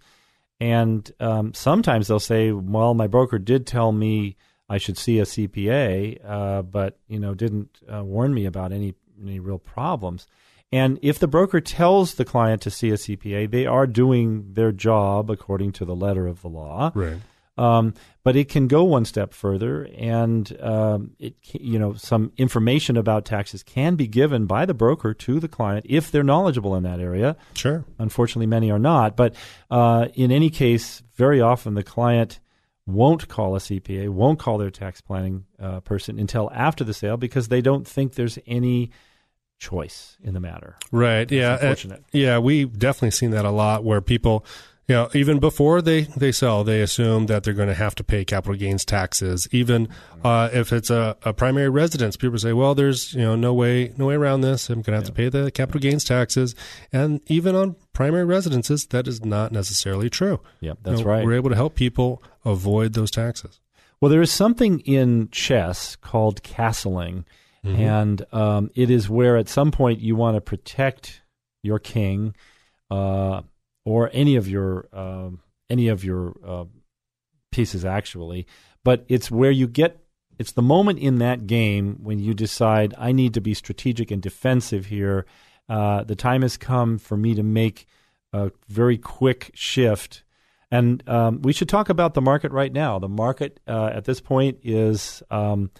And 0.60 1.10
um, 1.20 1.54
sometimes 1.54 2.08
they'll 2.08 2.20
say, 2.20 2.52
well, 2.52 2.94
my 2.94 3.08
broker 3.08 3.40
did 3.40 3.66
tell 3.66 3.92
me 3.92 4.36
I 4.70 4.78
should 4.78 4.98
see 4.98 5.20
a 5.20 5.24
CPA, 5.24 6.20
uh, 6.26 6.62
but 6.62 7.00
you 7.08 7.20
know 7.20 7.34
didn't 7.34 7.80
uh, 7.92 8.04
warn 8.04 8.34
me 8.34 8.46
about 8.46 8.72
any 8.72 8.96
any 9.22 9.40
real 9.40 9.60
problems. 9.60 10.28
And 10.72 11.00
if 11.02 11.18
the 11.18 11.28
broker 11.28 11.62
tells 11.62 12.16
the 12.16 12.26
client 12.26 12.62
to 12.64 12.72
see 12.72 12.90
a 12.90 12.96
CPA, 12.96 13.50
they 13.50 13.66
are 13.66 13.88
doing 13.88 14.54
their 14.54 14.74
job 14.74 15.32
according 15.32 15.72
to 15.74 15.86
the 15.86 15.96
letter 15.96 16.28
of 16.28 16.42
the 16.42 16.50
law. 16.50 16.92
Right. 16.94 17.20
Um, 17.58 17.94
but 18.24 18.36
it 18.36 18.50
can 18.50 18.68
go 18.68 18.84
one 18.84 19.06
step 19.06 19.34
further, 19.34 19.88
and 19.98 20.56
um, 20.62 21.12
it 21.18 21.36
you 21.54 21.80
know 21.80 21.94
some 21.94 22.32
information 22.38 22.98
about 22.98 23.26
taxes 23.26 23.64
can 23.64 23.96
be 23.96 24.08
given 24.08 24.46
by 24.46 24.66
the 24.66 24.74
broker 24.74 25.14
to 25.14 25.40
the 25.40 25.48
client 25.48 25.86
if 25.90 26.12
they're 26.12 26.24
knowledgeable 26.24 26.76
in 26.76 26.84
that 26.84 27.00
area. 27.00 27.38
Sure. 27.54 27.86
Unfortunately, 28.00 28.48
many 28.48 28.70
are 28.70 28.80
not. 28.80 29.16
But 29.16 29.36
uh, 29.72 30.08
in 30.14 30.32
any 30.32 30.50
case, 30.50 31.02
very 31.16 31.40
often 31.40 31.74
the 31.74 31.84
client 31.84 32.40
won't 32.86 33.28
call 33.28 33.56
a 33.56 33.60
CPA, 33.60 34.10
won't 34.10 34.40
call 34.40 34.58
their 34.58 34.72
tax 34.72 35.02
planning 35.02 35.46
uh, 35.60 35.82
person 35.82 36.18
until 36.18 36.50
after 36.54 36.84
the 36.84 36.94
sale 36.94 37.18
because 37.18 37.50
they 37.50 37.62
don't 37.62 37.88
think 37.88 38.16
there's 38.16 38.40
any 38.48 38.92
choice 39.60 40.18
in 40.24 40.34
the 40.34 40.40
matter. 40.40 40.76
Right. 40.92 41.30
Yeah. 41.30 41.54
Uh, 41.54 41.76
yeah, 42.12 42.40
we've 42.40 42.78
definitely 42.78 43.12
seen 43.12 43.32
that 43.32 43.46
a 43.46 43.52
lot 43.52 43.84
where 43.84 44.02
people, 44.02 44.46
you 44.88 44.96
know, 44.96 45.10
even 45.14 45.40
before 45.40 45.82
they, 45.82 46.04
they 46.04 46.32
sell, 46.32 46.64
they 46.64 46.82
assume 46.82 47.26
that 47.26 47.44
they're 47.44 47.54
going 47.54 47.68
to 47.68 47.76
have 47.76 47.94
to 47.96 48.04
pay 48.06 48.24
capital 48.24 48.56
gains 48.56 48.86
taxes. 48.86 49.46
Even 49.52 49.90
uh, 50.24 50.50
if 50.54 50.72
it's 50.72 50.90
a, 50.90 51.18
a 51.24 51.34
primary 51.34 51.68
residence, 51.68 52.16
people 52.16 52.38
say, 52.38 52.54
well, 52.54 52.74
there's, 52.74 53.14
you 53.14 53.22
know, 53.22 53.36
no 53.36 53.54
way, 53.54 53.94
no 53.98 54.06
way 54.06 54.16
around 54.16 54.42
this. 54.42 54.70
I'm 54.70 54.82
going 54.82 54.94
to 54.94 55.00
have 55.00 55.06
to 55.06 55.12
pay 55.12 55.28
the 55.28 55.52
capital 55.52 55.82
gains 55.82 56.06
taxes. 56.06 56.56
And 56.94 57.20
even 57.28 57.54
on 57.54 57.76
primary 57.92 58.24
residences, 58.24 58.86
that 58.88 59.10
is 59.10 59.26
not 59.26 59.52
necessarily 59.52 60.10
true. 60.10 60.40
Yep, 60.62 60.78
You 60.78 60.90
that's 60.90 61.02
know, 61.02 61.08
right. 61.08 61.26
We're 61.26 61.36
able 61.36 61.50
to 61.50 61.56
help 61.58 61.76
people 61.76 62.24
avoid 62.46 62.94
those 62.94 63.12
taxes. 63.12 63.60
Well, 64.00 64.10
there 64.10 64.22
is 64.22 64.32
something 64.32 64.80
in 64.82 65.28
chess 65.32 65.98
called 65.98 66.44
castling, 66.44 67.26
and 67.64 68.26
um, 68.32 68.70
it 68.76 68.90
is 68.90 69.10
where 69.10 69.36
at 69.36 69.50
some 69.50 69.72
point 69.72 70.00
you 70.00 70.16
want 70.16 70.36
to 70.36 70.42
protect 70.42 71.24
your 71.62 71.80
king 71.80 72.34
uh, 72.90 73.42
or 73.88 74.10
any 74.12 74.36
of 74.36 74.46
your 74.50 74.88
um, 74.92 75.40
any 75.70 75.88
of 75.88 76.04
your 76.04 76.36
uh, 76.46 76.66
pieces 77.52 77.86
actually, 77.86 78.46
but 78.84 79.06
it's 79.08 79.32
where 79.32 79.52
you 79.52 79.68
get. 79.68 79.92
It's 80.40 80.52
the 80.52 80.62
moment 80.62 81.00
in 81.00 81.20
that 81.20 81.48
game 81.48 81.98
when 82.04 82.20
you 82.20 82.34
decide 82.34 82.94
I 82.98 83.12
need 83.12 83.34
to 83.36 83.42
be 83.42 83.54
strategic 83.54 84.12
and 84.12 84.22
defensive 84.22 84.88
here. 84.88 85.26
Uh, 85.70 86.04
the 86.04 86.16
time 86.16 86.42
has 86.42 86.58
come 86.58 86.98
for 86.98 87.18
me 87.18 87.34
to 87.36 87.44
make 87.44 87.88
a 88.34 88.52
very 88.68 88.98
quick 88.98 89.52
shift 89.54 90.24
and 90.70 91.02
um, 91.08 91.42
we 91.44 91.54
should 91.54 91.70
talk 91.70 91.88
about 91.90 92.14
the 92.14 92.22
market 92.22 92.52
right 92.52 92.74
now. 92.74 93.00
The 93.00 93.08
market 93.08 93.60
uh, 93.68 93.90
at 93.94 94.04
this 94.04 94.20
point 94.20 94.60
is 94.64 95.24
um, 95.32 95.72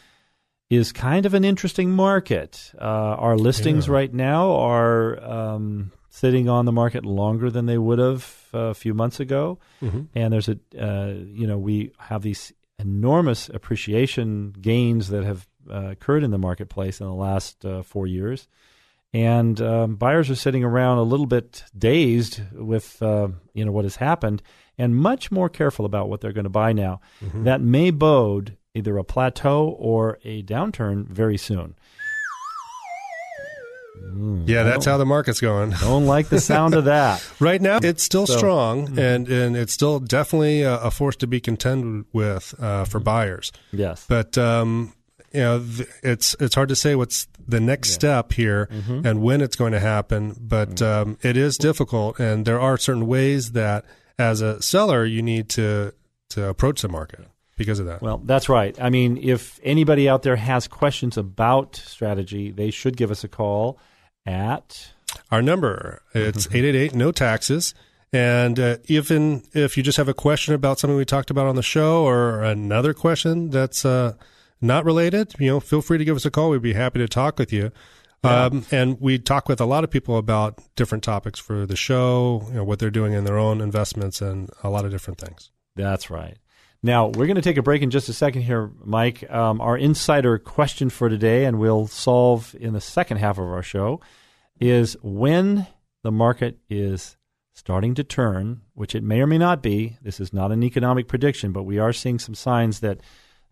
is 0.70 0.94
kind 0.94 1.26
of 1.26 1.34
an 1.34 1.44
interesting 1.44 1.92
market. 1.92 2.72
Uh, 2.80 3.16
our 3.26 3.38
listings 3.38 3.88
Yeah. 3.88 3.94
right 3.94 4.14
now 4.14 4.52
are 4.52 5.22
um, 5.24 5.92
sitting 6.20 6.50
on 6.50 6.66
the 6.66 6.72
market 6.72 7.06
longer 7.06 7.50
than 7.52 7.66
they 7.66 7.78
would 7.78 8.00
have 8.00 8.46
uh, 8.54 8.58
a 8.58 8.74
few 8.74 8.94
months 8.94 9.20
ago, 9.20 9.60
and 10.16 10.34
there's 10.34 10.50
a 10.50 10.58
uh, 10.80 11.14
you 11.42 11.48
know 11.48 11.58
we 11.58 11.92
have 12.00 12.22
these 12.22 12.54
enormous 12.80 13.50
appreciation 13.50 14.54
gains 14.60 15.10
that 15.10 15.24
have 15.24 15.48
uh, 15.70 15.90
occurred 15.92 16.24
in 16.24 16.32
the 16.32 16.38
marketplace 16.38 17.00
in 17.02 17.08
the 17.08 17.14
last 17.14 17.66
uh, 17.66 17.84
four 17.84 18.08
years 18.08 18.48
and 19.14 19.62
um, 19.62 19.96
buyers 19.96 20.30
are 20.30 20.36
sitting 20.36 20.64
around 20.64 20.98
a 20.98 21.04
little 21.04 21.26
bit 21.26 21.64
dazed 21.78 22.42
with 22.54 23.02
uh, 23.02 23.28
you 23.54 23.66
know 23.66 23.72
what 23.72 23.86
has 23.86 23.96
happened 23.96 24.42
and 24.78 24.96
much 24.96 25.32
more 25.32 25.50
careful 25.50 25.86
about 25.86 26.10
what 26.10 26.22
they're 26.22 26.34
going 26.34 26.44
to 26.44 26.50
buy 26.50 26.74
now. 26.74 27.00
That 27.46 27.62
may 27.62 27.90
bode 27.92 28.58
either 28.76 28.98
a 28.98 29.04
plateau 29.04 29.76
or 29.80 30.20
a 30.24 30.44
downturn 30.44 31.08
very 31.08 31.38
soon. 31.38 31.76
Yeah, 34.46 34.64
that's 34.64 34.86
how 34.86 34.98
the 34.98 35.06
market's 35.06 35.40
going. 35.40 35.72
Don't 35.82 36.06
like 36.06 36.30
the 36.30 36.40
sound 36.40 36.74
of 36.74 36.86
that. 36.86 37.24
Right 37.40 37.62
now, 37.62 37.80
it's 37.82 38.04
still 38.04 38.26
So- 38.28 38.38
strong, 38.38 38.98
and, 39.00 39.28
and 39.30 39.56
it's 39.56 39.74
still 39.74 40.00
definitely 40.00 40.62
a, 40.64 40.80
a 40.80 40.92
force 40.92 41.16
to 41.18 41.28
be 41.28 41.40
contended 41.40 42.06
with 42.14 42.54
uh, 42.60 42.86
for 42.86 43.00
buyers. 43.00 43.52
Yes. 43.72 44.06
But 44.08 44.38
um, 44.38 44.94
you 45.34 45.42
know, 45.42 45.60
th- 45.60 45.90
it's 46.04 46.36
it's 46.40 46.56
hard 46.56 46.70
to 46.70 46.76
say 46.76 46.96
what's 46.96 47.28
the 47.48 47.60
next 47.60 47.92
step 47.92 48.34
here 48.34 48.68
Mm-hmm. 48.72 49.06
and 49.06 49.22
when 49.22 49.42
it's 49.42 49.56
going 49.56 49.74
to 49.74 49.80
happen. 49.80 50.36
But 50.40 50.82
um, 50.82 51.18
it 51.22 51.38
is 51.38 51.58
difficult, 51.58 52.20
and 52.20 52.46
there 52.46 52.60
are 52.60 52.78
certain 52.78 53.06
ways 53.08 53.52
that, 53.52 53.86
as 54.18 54.42
a 54.42 54.62
seller, 54.62 55.06
you 55.06 55.22
need 55.22 55.50
to 55.50 55.94
to 56.30 56.48
approach 56.50 56.82
the 56.82 56.90
market 56.90 57.26
because 57.58 57.80
of 57.80 57.88
that. 57.88 58.02
Well, 58.02 58.22
that's 58.24 58.48
right. 58.48 58.78
I 58.80 58.90
mean, 58.90 59.18
if 59.18 59.60
anybody 59.64 60.08
out 60.08 60.24
there 60.24 60.36
has 60.36 60.68
questions 60.68 61.18
about 61.18 61.76
strategy, 61.76 62.52
they 62.52 62.72
should 62.72 62.96
give 62.96 63.12
us 63.12 63.24
a 63.24 63.28
call 63.28 63.80
at 64.26 64.94
Our 65.32 65.42
number 65.42 66.02
it's 66.14 66.48
eight 66.54 66.64
eight 66.64 66.76
eight 66.76 66.96
no 66.96 67.12
taxes. 67.12 67.74
And 68.14 68.58
uh, 68.58 68.78
even 68.86 69.44
if 69.54 69.76
you 69.76 69.84
just 69.84 69.98
have 69.98 70.08
a 70.08 70.14
question 70.14 70.54
about 70.54 70.80
something 70.80 70.96
we 70.96 71.04
talked 71.04 71.30
about 71.30 71.48
on 71.48 71.58
the 71.58 71.64
show 71.64 72.06
or 72.06 72.42
another 72.42 72.94
question 72.94 73.50
that's 73.50 73.84
uh, 73.84 74.14
not 74.62 74.86
related, 74.86 75.34
you 75.40 75.48
know, 75.48 75.60
feel 75.60 75.82
free 75.82 75.98
to 75.98 76.06
give 76.06 76.16
us 76.16 76.26
a 76.26 76.32
call. 76.32 76.50
We'd 76.50 76.62
be 76.62 76.74
happy 76.74 77.00
to 77.00 77.08
talk 77.08 77.38
with 77.38 77.52
you. 77.52 77.72
Um, 78.24 78.66
and 78.72 79.00
we 79.00 79.20
talk 79.20 79.48
with 79.48 79.62
a 79.62 79.66
lot 79.66 79.84
of 79.84 79.92
people 79.92 80.18
about 80.18 80.60
different 80.76 81.04
topics 81.04 81.40
for 81.40 81.66
the 81.66 81.76
show, 81.76 82.44
you 82.48 82.56
know, 82.56 82.64
what 82.64 82.80
they're 82.80 82.90
doing 82.90 83.14
in 83.14 83.24
their 83.24 83.38
own 83.38 83.62
investments, 83.62 84.22
and 84.22 84.50
a 84.64 84.70
lot 84.70 84.86
of 84.86 84.92
different 84.92 85.20
things. 85.20 85.52
That's 85.76 86.10
right. 86.10 86.38
Now, 86.84 87.08
we're 87.08 87.26
going 87.26 87.36
to 87.36 87.42
take 87.42 87.58
a 87.58 87.64
break 87.64 87.82
in 87.82 87.90
just 87.90 88.08
a 88.10 88.14
second 88.14 88.44
here, 88.44 88.72
Mike. 88.84 89.30
Um, 89.32 89.60
our 89.62 89.78
insider 89.78 90.38
question 90.38 90.90
for 90.90 91.10
today, 91.10 91.46
and 91.46 91.60
we'll 91.60 91.88
solve 91.88 92.56
in 92.60 92.74
the 92.74 92.82
second 92.82 93.18
half 93.18 93.38
of 93.38 93.46
our 93.46 93.64
show, 93.64 94.00
is 94.60 94.96
when 95.02 95.68
the 96.04 96.12
market 96.12 96.60
is 96.70 97.18
starting 97.54 97.96
to 97.96 98.04
turn, 98.04 98.62
which 98.76 98.94
it 98.94 99.04
may 99.04 99.20
or 99.20 99.28
may 99.28 99.38
not 99.40 99.64
be. 99.64 99.98
This 100.02 100.20
is 100.20 100.32
not 100.32 100.52
an 100.52 100.64
economic 100.64 101.08
prediction, 101.08 101.52
but 101.52 101.64
we 101.64 101.80
are 101.80 101.92
seeing 101.92 102.20
some 102.20 102.36
signs 102.36 102.80
that 102.82 103.02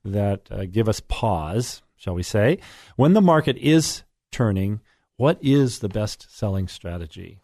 that 0.03 0.47
uh, 0.51 0.65
give 0.65 0.87
us 0.87 0.99
pause, 0.99 1.81
shall 1.97 2.13
we 2.13 2.21
say? 2.21 2.59
When 2.95 3.13
the 3.13 3.21
market 3.21 3.57
is 3.57 4.03
turning, 4.31 4.81
what 5.17 5.39
is 5.41 5.79
the 5.79 5.89
best 5.89 6.27
selling 6.29 6.67
strategy? 6.67 7.39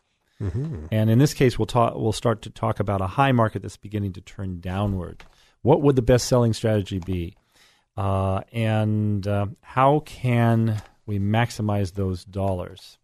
And 0.91 1.09
in 1.09 1.17
this 1.17 1.33
case, 1.33 1.57
we'll 1.57 1.65
talk. 1.65 1.95
We'll 1.95 2.13
start 2.13 2.43
to 2.43 2.49
talk 2.51 2.79
about 2.79 3.01
a 3.01 3.07
high 3.07 3.31
market 3.31 3.63
that's 3.63 3.77
beginning 3.77 4.13
to 4.13 4.21
turn 4.21 4.59
downward. 4.59 5.23
What 5.61 5.81
would 5.81 5.95
the 5.95 6.01
best 6.01 6.27
selling 6.27 6.53
strategy 6.53 6.99
be, 6.99 7.35
uh, 7.95 8.41
and 8.51 9.25
uh, 9.27 9.47
how 9.61 9.99
can 9.99 10.81
we 11.05 11.19
maximize 11.19 11.93
those 11.93 12.23
dollars? 12.23 12.97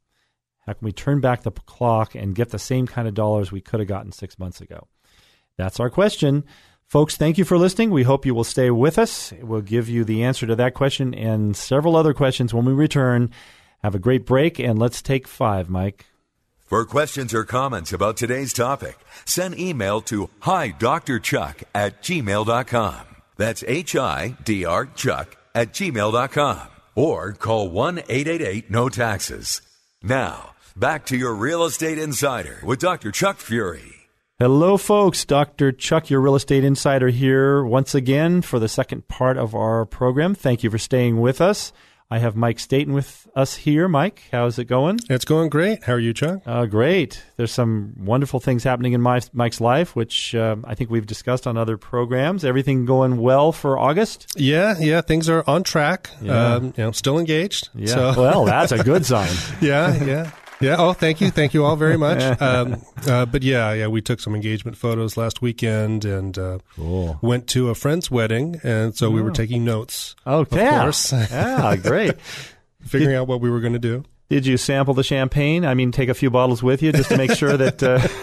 How 0.66 0.74
can 0.74 0.86
we 0.86 0.92
turn 0.92 1.22
back 1.22 1.44
the 1.44 1.52
clock 1.52 2.16
and 2.16 2.36
get 2.36 2.50
the 2.50 2.60
same 2.60 2.88
kind 2.88 3.08
of 3.08 3.14
dollars 3.14 3.52
we 3.52 3.62
could 3.62 3.80
have 3.80 3.88
gotten 3.88 4.12
six 4.12 4.38
months 4.38 4.60
ago? 4.60 4.88
That's 5.58 5.80
our 5.80 5.90
question. 5.90 6.44
Folks, 6.86 7.18
thank 7.18 7.38
you 7.38 7.44
for 7.44 7.58
listening. 7.58 7.90
We 7.92 8.04
hope 8.04 8.26
you 8.26 8.34
will 8.34 8.44
stay 8.44 8.70
with 8.70 8.98
us. 8.98 9.34
We'll 9.42 9.62
give 9.62 9.90
you 9.90 10.04
the 10.04 10.24
answer 10.24 10.48
to 10.48 10.56
that 10.56 10.74
question 10.74 11.14
and 11.14 11.56
several 11.56 11.96
other 11.96 12.14
questions 12.14 12.54
when 12.54 12.66
we 12.66 12.74
return. 12.74 13.30
Have 13.84 13.94
a 13.94 14.00
great 14.00 14.26
break, 14.26 14.58
and 14.58 14.80
let's 14.80 15.02
take 15.02 15.28
five, 15.28 15.70
Mike. 15.70 16.06
For 16.67 16.83
questions 16.83 17.33
or 17.33 17.45
comments 17.45 17.93
about 17.93 18.17
today's 18.17 18.51
topic, 18.51 19.00
send 19.24 19.57
email 19.57 20.01
to 20.01 20.29
hi 20.41 20.67
Dr. 20.67 21.17
Chuck 21.17 21.63
at 21.74 22.03
gmail.com. 22.03 23.05
That's 23.38 23.63
H 23.65 23.95
I 23.95 24.36
D 24.43 24.65
R 24.65 24.86
Chuck 24.88 25.38
at 25.55 25.71
gmail.com. 25.71 26.67
Or 26.93 27.31
call 27.31 27.69
1 27.69 28.00
888 28.00 28.69
No 28.69 28.89
Taxes. 28.89 29.62
Now, 30.03 30.55
back 30.75 31.05
to 31.05 31.15
your 31.15 31.33
Real 31.36 31.63
Estate 31.63 32.00
Insider 32.00 32.59
with 32.65 32.79
Dr. 32.79 33.12
Chuck 33.13 33.38
Fury. 33.38 33.93
Hello, 34.38 34.75
folks. 34.75 35.24
Dr. 35.24 35.71
Chuck, 35.71 36.09
your 36.09 36.19
real 36.19 36.36
estate 36.36 36.63
insider, 36.65 37.07
here 37.07 37.63
once 37.63 37.95
again 37.95 38.41
for 38.41 38.59
the 38.59 38.67
second 38.67 39.07
part 39.07 39.36
of 39.38 39.55
our 39.55 39.86
program. 39.86 40.36
Thank 40.36 40.63
you 40.63 40.69
for 40.69 40.77
staying 40.77 41.21
with 41.21 41.39
us. 41.39 41.71
I 42.10 42.20
have 42.20 42.38
Mike 42.38 42.58
Staten 42.60 42.94
with 42.94 43.28
us 43.36 43.56
here. 43.56 43.90
Mike, 43.90 44.24
how's 44.32 44.58
it 44.58 44.66
going? 44.66 45.00
It's 45.10 45.26
going 45.26 45.50
great. 45.50 45.84
How 45.84 45.94
are 45.94 46.00
you, 46.00 46.14
Chuck? 46.14 46.42
Uh, 46.46 46.66
great. 46.66 47.22
There's 47.36 47.52
some 47.52 47.96
wonderful 47.98 48.40
things 48.40 48.64
happening 48.64 48.94
in 48.94 49.02
my, 49.02 49.20
Mike's 49.34 49.60
life, 49.60 49.94
which 49.94 50.34
uh, 50.34 50.56
I 50.64 50.74
think 50.74 50.90
we've 50.90 51.06
discussed 51.06 51.46
on 51.46 51.58
other 51.58 51.76
programs. 51.76 52.46
Everything 52.46 52.86
going 52.86 53.18
well 53.18 53.52
for 53.52 53.78
August? 53.78 54.34
Yeah, 54.38 54.76
yeah, 54.80 55.02
things 55.02 55.28
are 55.28 55.44
on 55.48 55.64
track. 55.64 56.10
Yeah. 56.22 56.56
Um, 56.56 56.74
you 56.78 56.84
know, 56.86 56.92
still 56.92 57.20
engaged. 57.20 57.70
Yeah. 57.76 57.88
So, 57.88 58.14
well, 58.16 58.46
that's 58.46 58.72
a 58.72 58.82
good 58.82 59.06
sign. 59.06 59.36
yeah, 59.62 60.02
yeah. 60.02 60.32
Yeah. 60.60 60.76
Oh, 60.80 60.94
thank 60.94 61.22
you. 61.22 61.30
Thank 61.30 61.54
you 61.54 61.64
all 61.66 61.76
very 61.76 61.98
much. 61.98 62.24
Um, 62.42 62.82
uh, 63.08 63.26
but 63.26 63.44
yeah, 63.44 63.74
yeah, 63.74 63.88
we 63.88 64.02
took 64.02 64.20
some 64.20 64.34
engagement 64.36 64.78
photos 64.78 65.18
last 65.18 65.42
weekend 65.42 66.06
and 66.06 66.38
uh, 66.38 66.60
Cool. 66.76 67.20
went 67.22 67.48
to 67.50 67.70
a 67.70 67.76
friend's 67.76 68.10
wedding. 68.12 68.60
And 68.64 68.96
so 68.96 69.10
we 69.12 69.22
were 69.22 69.32
taking 69.32 69.64
notes, 69.66 70.16
Oh, 70.26 70.42
of 70.42 70.52
yeah. 70.52 70.82
course, 70.82 71.12
Yeah, 71.12 71.76
great. 71.78 72.16
figuring 72.86 73.16
out 73.16 73.28
what 73.28 73.42
we 73.42 73.50
were 73.50 73.60
going 73.60 73.74
to 73.74 73.80
do. 73.80 74.04
Did 74.29 74.46
you 74.46 74.57
sample 74.57 74.93
the 74.93 75.03
champagne? 75.03 75.65
I 75.65 75.74
mean, 75.74 75.91
take 75.91 76.10
a 76.10 76.13
few 76.13 76.29
bottles 76.29 76.62
with 76.62 76.81
you 76.84 76.91
just 76.91 77.10
to 77.10 77.17
make 77.17 77.31
sure 77.31 77.55
that. 77.57 77.81
Uh, 77.84 78.05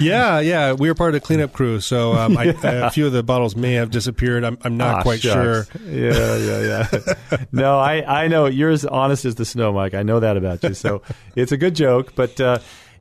Yeah, 0.00 0.38
yeah. 0.38 0.72
We 0.74 0.88
were 0.88 0.94
part 0.94 1.10
of 1.10 1.20
the 1.20 1.26
cleanup 1.26 1.52
crew. 1.52 1.80
So 1.80 2.12
um, 2.14 2.38
I, 2.38 2.44
a 2.62 2.90
few 2.90 3.06
of 3.06 3.12
the 3.12 3.24
bottles 3.24 3.56
may 3.56 3.72
have 3.74 3.90
disappeared. 3.90 4.44
I'm, 4.44 4.56
I'm 4.62 4.76
not 4.76 4.98
Ah, 4.98 5.02
quite 5.02 5.20
sure. 5.20 5.66
Yeah, 5.84 6.36
yeah, 6.36 6.86
yeah. 6.92 7.38
no, 7.52 7.78
I, 7.80 8.22
I 8.24 8.28
know 8.28 8.46
you're 8.46 8.70
as 8.70 8.84
honest 8.84 9.24
as 9.24 9.34
the 9.34 9.44
snow, 9.44 9.72
Mike. 9.72 9.94
I 9.94 10.04
know 10.04 10.20
that 10.20 10.36
about 10.36 10.62
you. 10.62 10.72
So 10.74 11.02
it's 11.34 11.50
a 11.52 11.56
good 11.56 11.74
joke, 11.74 12.14
but 12.14 12.40
uh, 12.40 12.58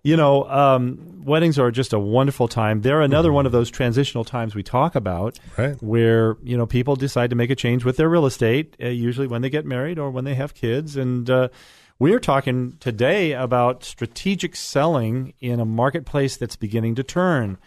you 0.07 0.15
know, 0.15 0.45
um, 0.45 0.97
weddings 1.25 1.59
are 1.59 1.69
just 1.69 1.91
a 1.91 1.99
wonderful 1.99 2.47
time. 2.47 2.79
They're 2.81 3.01
another 3.01 3.33
one 3.33 3.45
of 3.45 3.51
those 3.51 3.69
transitional 3.69 4.23
times 4.23 4.55
we 4.55 4.63
talk 4.63 4.95
about, 4.95 5.37
Right. 5.57 5.75
where 5.83 6.37
you 6.43 6.55
know 6.57 6.65
people 6.65 6.95
decide 6.95 7.29
to 7.31 7.35
make 7.35 7.49
a 7.49 7.55
change 7.55 7.83
with 7.83 7.97
their 7.97 8.07
real 8.07 8.25
estate, 8.25 8.77
uh, 8.81 8.87
usually 8.87 9.27
when 9.27 9.41
they 9.41 9.49
get 9.49 9.65
married 9.65 9.99
or 9.99 10.09
when 10.09 10.23
they 10.23 10.35
have 10.35 10.53
kids, 10.53 10.95
and. 10.97 11.29
Uh, 11.29 11.49
we're 11.99 12.19
talking 12.19 12.77
today 12.79 13.31
about 13.31 13.83
strategic 13.83 14.55
selling 14.55 15.33
in 15.39 15.59
a 15.59 15.65
marketplace 15.65 16.37
that's 16.37 16.55
beginning 16.55 16.93
to 16.93 17.03
turn. 17.03 17.57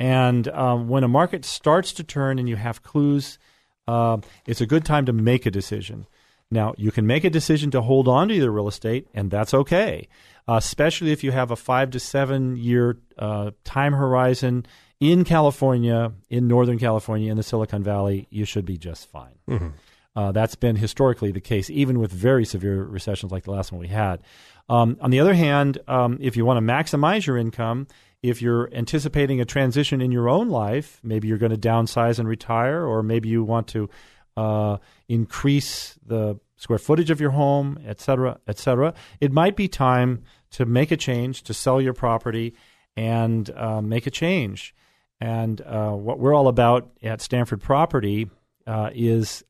And 0.00 0.48
um, 0.48 0.88
when 0.88 1.04
a 1.04 1.08
market 1.08 1.44
starts 1.44 1.92
to 1.92 2.02
turn 2.02 2.38
and 2.38 2.48
you 2.48 2.56
have 2.56 2.82
clues, 2.82 3.38
um, 3.86 4.22
it's 4.46 4.62
a 4.62 4.66
good 4.66 4.86
time 4.86 5.04
to 5.04 5.12
make 5.12 5.44
a 5.44 5.50
decision. 5.50 6.06
Now, 6.54 6.72
you 6.78 6.92
can 6.92 7.04
make 7.06 7.24
a 7.24 7.30
decision 7.30 7.72
to 7.72 7.82
hold 7.82 8.06
on 8.06 8.28
to 8.28 8.34
your 8.34 8.52
real 8.52 8.68
estate, 8.68 9.08
and 9.12 9.28
that's 9.28 9.52
okay, 9.52 10.08
uh, 10.48 10.54
especially 10.54 11.10
if 11.10 11.24
you 11.24 11.32
have 11.32 11.50
a 11.50 11.56
five 11.56 11.90
to 11.90 11.98
seven 11.98 12.56
year 12.56 12.98
uh, 13.18 13.50
time 13.64 13.92
horizon 13.92 14.64
in 15.00 15.24
California, 15.24 16.12
in 16.30 16.46
Northern 16.46 16.78
California, 16.78 17.28
in 17.28 17.36
the 17.36 17.42
Silicon 17.42 17.82
Valley. 17.82 18.28
You 18.30 18.44
should 18.44 18.64
be 18.64 18.78
just 18.78 19.10
fine. 19.10 19.34
Mm-hmm. 19.48 19.68
Uh, 20.14 20.30
that's 20.30 20.54
been 20.54 20.76
historically 20.76 21.32
the 21.32 21.40
case, 21.40 21.68
even 21.70 21.98
with 21.98 22.12
very 22.12 22.44
severe 22.44 22.84
recessions 22.84 23.32
like 23.32 23.42
the 23.42 23.50
last 23.50 23.72
one 23.72 23.80
we 23.80 23.88
had. 23.88 24.22
Um, 24.68 24.96
on 25.00 25.10
the 25.10 25.18
other 25.18 25.34
hand, 25.34 25.78
um, 25.88 26.18
if 26.20 26.36
you 26.36 26.44
want 26.44 26.64
to 26.64 26.72
maximize 26.72 27.26
your 27.26 27.36
income, 27.36 27.88
if 28.22 28.40
you're 28.40 28.72
anticipating 28.72 29.40
a 29.40 29.44
transition 29.44 30.00
in 30.00 30.12
your 30.12 30.28
own 30.28 30.50
life, 30.50 31.00
maybe 31.02 31.26
you're 31.26 31.36
going 31.36 31.50
to 31.50 31.58
downsize 31.58 32.20
and 32.20 32.28
retire, 32.28 32.86
or 32.86 33.02
maybe 33.02 33.28
you 33.28 33.42
want 33.42 33.66
to 33.68 33.90
uh, 34.36 34.78
increase 35.08 35.98
the 36.06 36.38
square 36.56 36.78
footage 36.78 37.10
of 37.10 37.20
your 37.20 37.30
home, 37.30 37.78
et 37.86 38.00
cetera, 38.00 38.38
et 38.46 38.58
cetera, 38.58 38.94
it 39.20 39.32
might 39.32 39.56
be 39.56 39.68
time 39.68 40.22
to 40.50 40.64
make 40.64 40.90
a 40.90 40.96
change, 40.96 41.42
to 41.42 41.54
sell 41.54 41.80
your 41.80 41.92
property, 41.94 42.54
and 42.96 43.50
uh, 43.50 43.80
make 43.80 44.06
a 44.06 44.10
change. 44.10 44.74
And 45.20 45.60
uh, 45.60 45.92
what 45.92 46.18
we're 46.18 46.34
all 46.34 46.48
about 46.48 46.90
at 47.02 47.20
Stanford 47.20 47.60
Property 47.60 48.30
uh, 48.66 48.90
is 48.94 49.42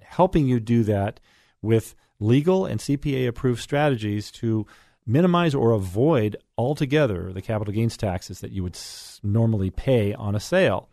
helping 0.00 0.46
you 0.46 0.60
do 0.60 0.82
that 0.84 1.20
with 1.62 1.94
legal 2.20 2.66
and 2.66 2.80
CPA 2.80 3.26
approved 3.28 3.60
strategies 3.60 4.30
to 4.32 4.66
minimize 5.06 5.54
or 5.54 5.72
avoid 5.72 6.36
altogether 6.56 7.32
the 7.32 7.42
capital 7.42 7.74
gains 7.74 7.96
taxes 7.96 8.40
that 8.40 8.52
you 8.52 8.62
would 8.62 8.76
s- 8.76 9.20
normally 9.22 9.70
pay 9.70 10.14
on 10.14 10.34
a 10.34 10.40
sale. 10.40 10.88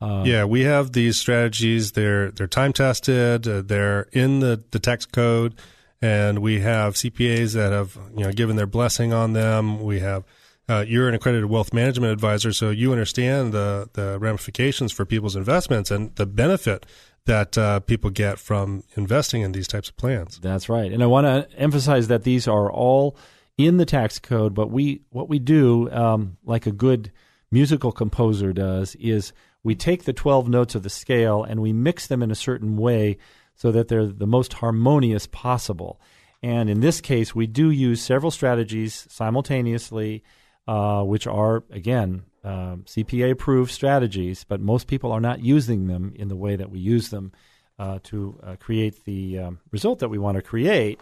Uh, 0.00 0.22
yeah, 0.24 0.44
we 0.44 0.62
have 0.62 0.92
these 0.92 1.18
strategies. 1.18 1.92
They're 1.92 2.30
they're 2.30 2.46
time 2.46 2.72
tested. 2.72 3.48
Uh, 3.48 3.62
they're 3.62 4.02
in 4.12 4.40
the, 4.40 4.62
the 4.70 4.78
tax 4.78 5.06
code, 5.06 5.54
and 6.00 6.38
we 6.38 6.60
have 6.60 6.94
CPAs 6.94 7.54
that 7.54 7.72
have 7.72 7.98
you 8.16 8.24
know 8.24 8.32
given 8.32 8.56
their 8.56 8.66
blessing 8.66 9.12
on 9.12 9.32
them. 9.32 9.82
We 9.82 10.00
have 10.00 10.24
uh, 10.68 10.84
you're 10.86 11.08
an 11.08 11.14
accredited 11.14 11.46
wealth 11.46 11.72
management 11.72 12.12
advisor, 12.12 12.52
so 12.52 12.70
you 12.70 12.92
understand 12.92 13.52
the 13.52 13.88
the 13.94 14.18
ramifications 14.20 14.92
for 14.92 15.04
people's 15.04 15.34
investments 15.34 15.90
and 15.90 16.14
the 16.16 16.26
benefit 16.26 16.86
that 17.24 17.58
uh, 17.58 17.80
people 17.80 18.10
get 18.10 18.38
from 18.38 18.84
investing 18.96 19.42
in 19.42 19.52
these 19.52 19.68
types 19.68 19.88
of 19.88 19.96
plans. 19.96 20.38
That's 20.38 20.68
right, 20.68 20.92
and 20.92 21.02
I 21.02 21.06
want 21.06 21.26
to 21.26 21.58
emphasize 21.58 22.06
that 22.08 22.22
these 22.22 22.46
are 22.46 22.70
all 22.70 23.16
in 23.56 23.78
the 23.78 23.84
tax 23.84 24.20
code. 24.20 24.54
But 24.54 24.70
we 24.70 25.02
what 25.10 25.28
we 25.28 25.40
do, 25.40 25.90
um, 25.90 26.36
like 26.44 26.66
a 26.66 26.72
good 26.72 27.10
musical 27.50 27.90
composer 27.90 28.52
does, 28.52 28.94
is 28.96 29.32
we 29.62 29.74
take 29.74 30.04
the 30.04 30.12
12 30.12 30.48
notes 30.48 30.74
of 30.74 30.82
the 30.82 30.90
scale 30.90 31.42
and 31.42 31.60
we 31.60 31.72
mix 31.72 32.06
them 32.06 32.22
in 32.22 32.30
a 32.30 32.36
certain 32.36 32.76
way 32.76 33.18
so 33.54 33.72
that 33.72 33.88
they're 33.88 34.06
the 34.06 34.26
most 34.26 34.54
harmonious 34.54 35.26
possible. 35.26 36.00
And 36.42 36.70
in 36.70 36.80
this 36.80 37.00
case, 37.00 37.34
we 37.34 37.46
do 37.46 37.70
use 37.70 38.00
several 38.00 38.30
strategies 38.30 39.06
simultaneously, 39.10 40.22
uh, 40.68 41.02
which 41.02 41.26
are, 41.26 41.64
again, 41.70 42.22
uh, 42.44 42.76
CPA 42.84 43.32
approved 43.32 43.72
strategies, 43.72 44.44
but 44.44 44.60
most 44.60 44.86
people 44.86 45.10
are 45.10 45.20
not 45.20 45.40
using 45.40 45.88
them 45.88 46.12
in 46.14 46.28
the 46.28 46.36
way 46.36 46.54
that 46.54 46.70
we 46.70 46.78
use 46.78 47.10
them 47.10 47.32
uh, 47.78 47.98
to 48.04 48.38
uh, 48.42 48.56
create 48.56 49.04
the 49.04 49.38
um, 49.38 49.60
result 49.72 49.98
that 49.98 50.08
we 50.08 50.18
want 50.18 50.36
to 50.36 50.42
create. 50.42 51.00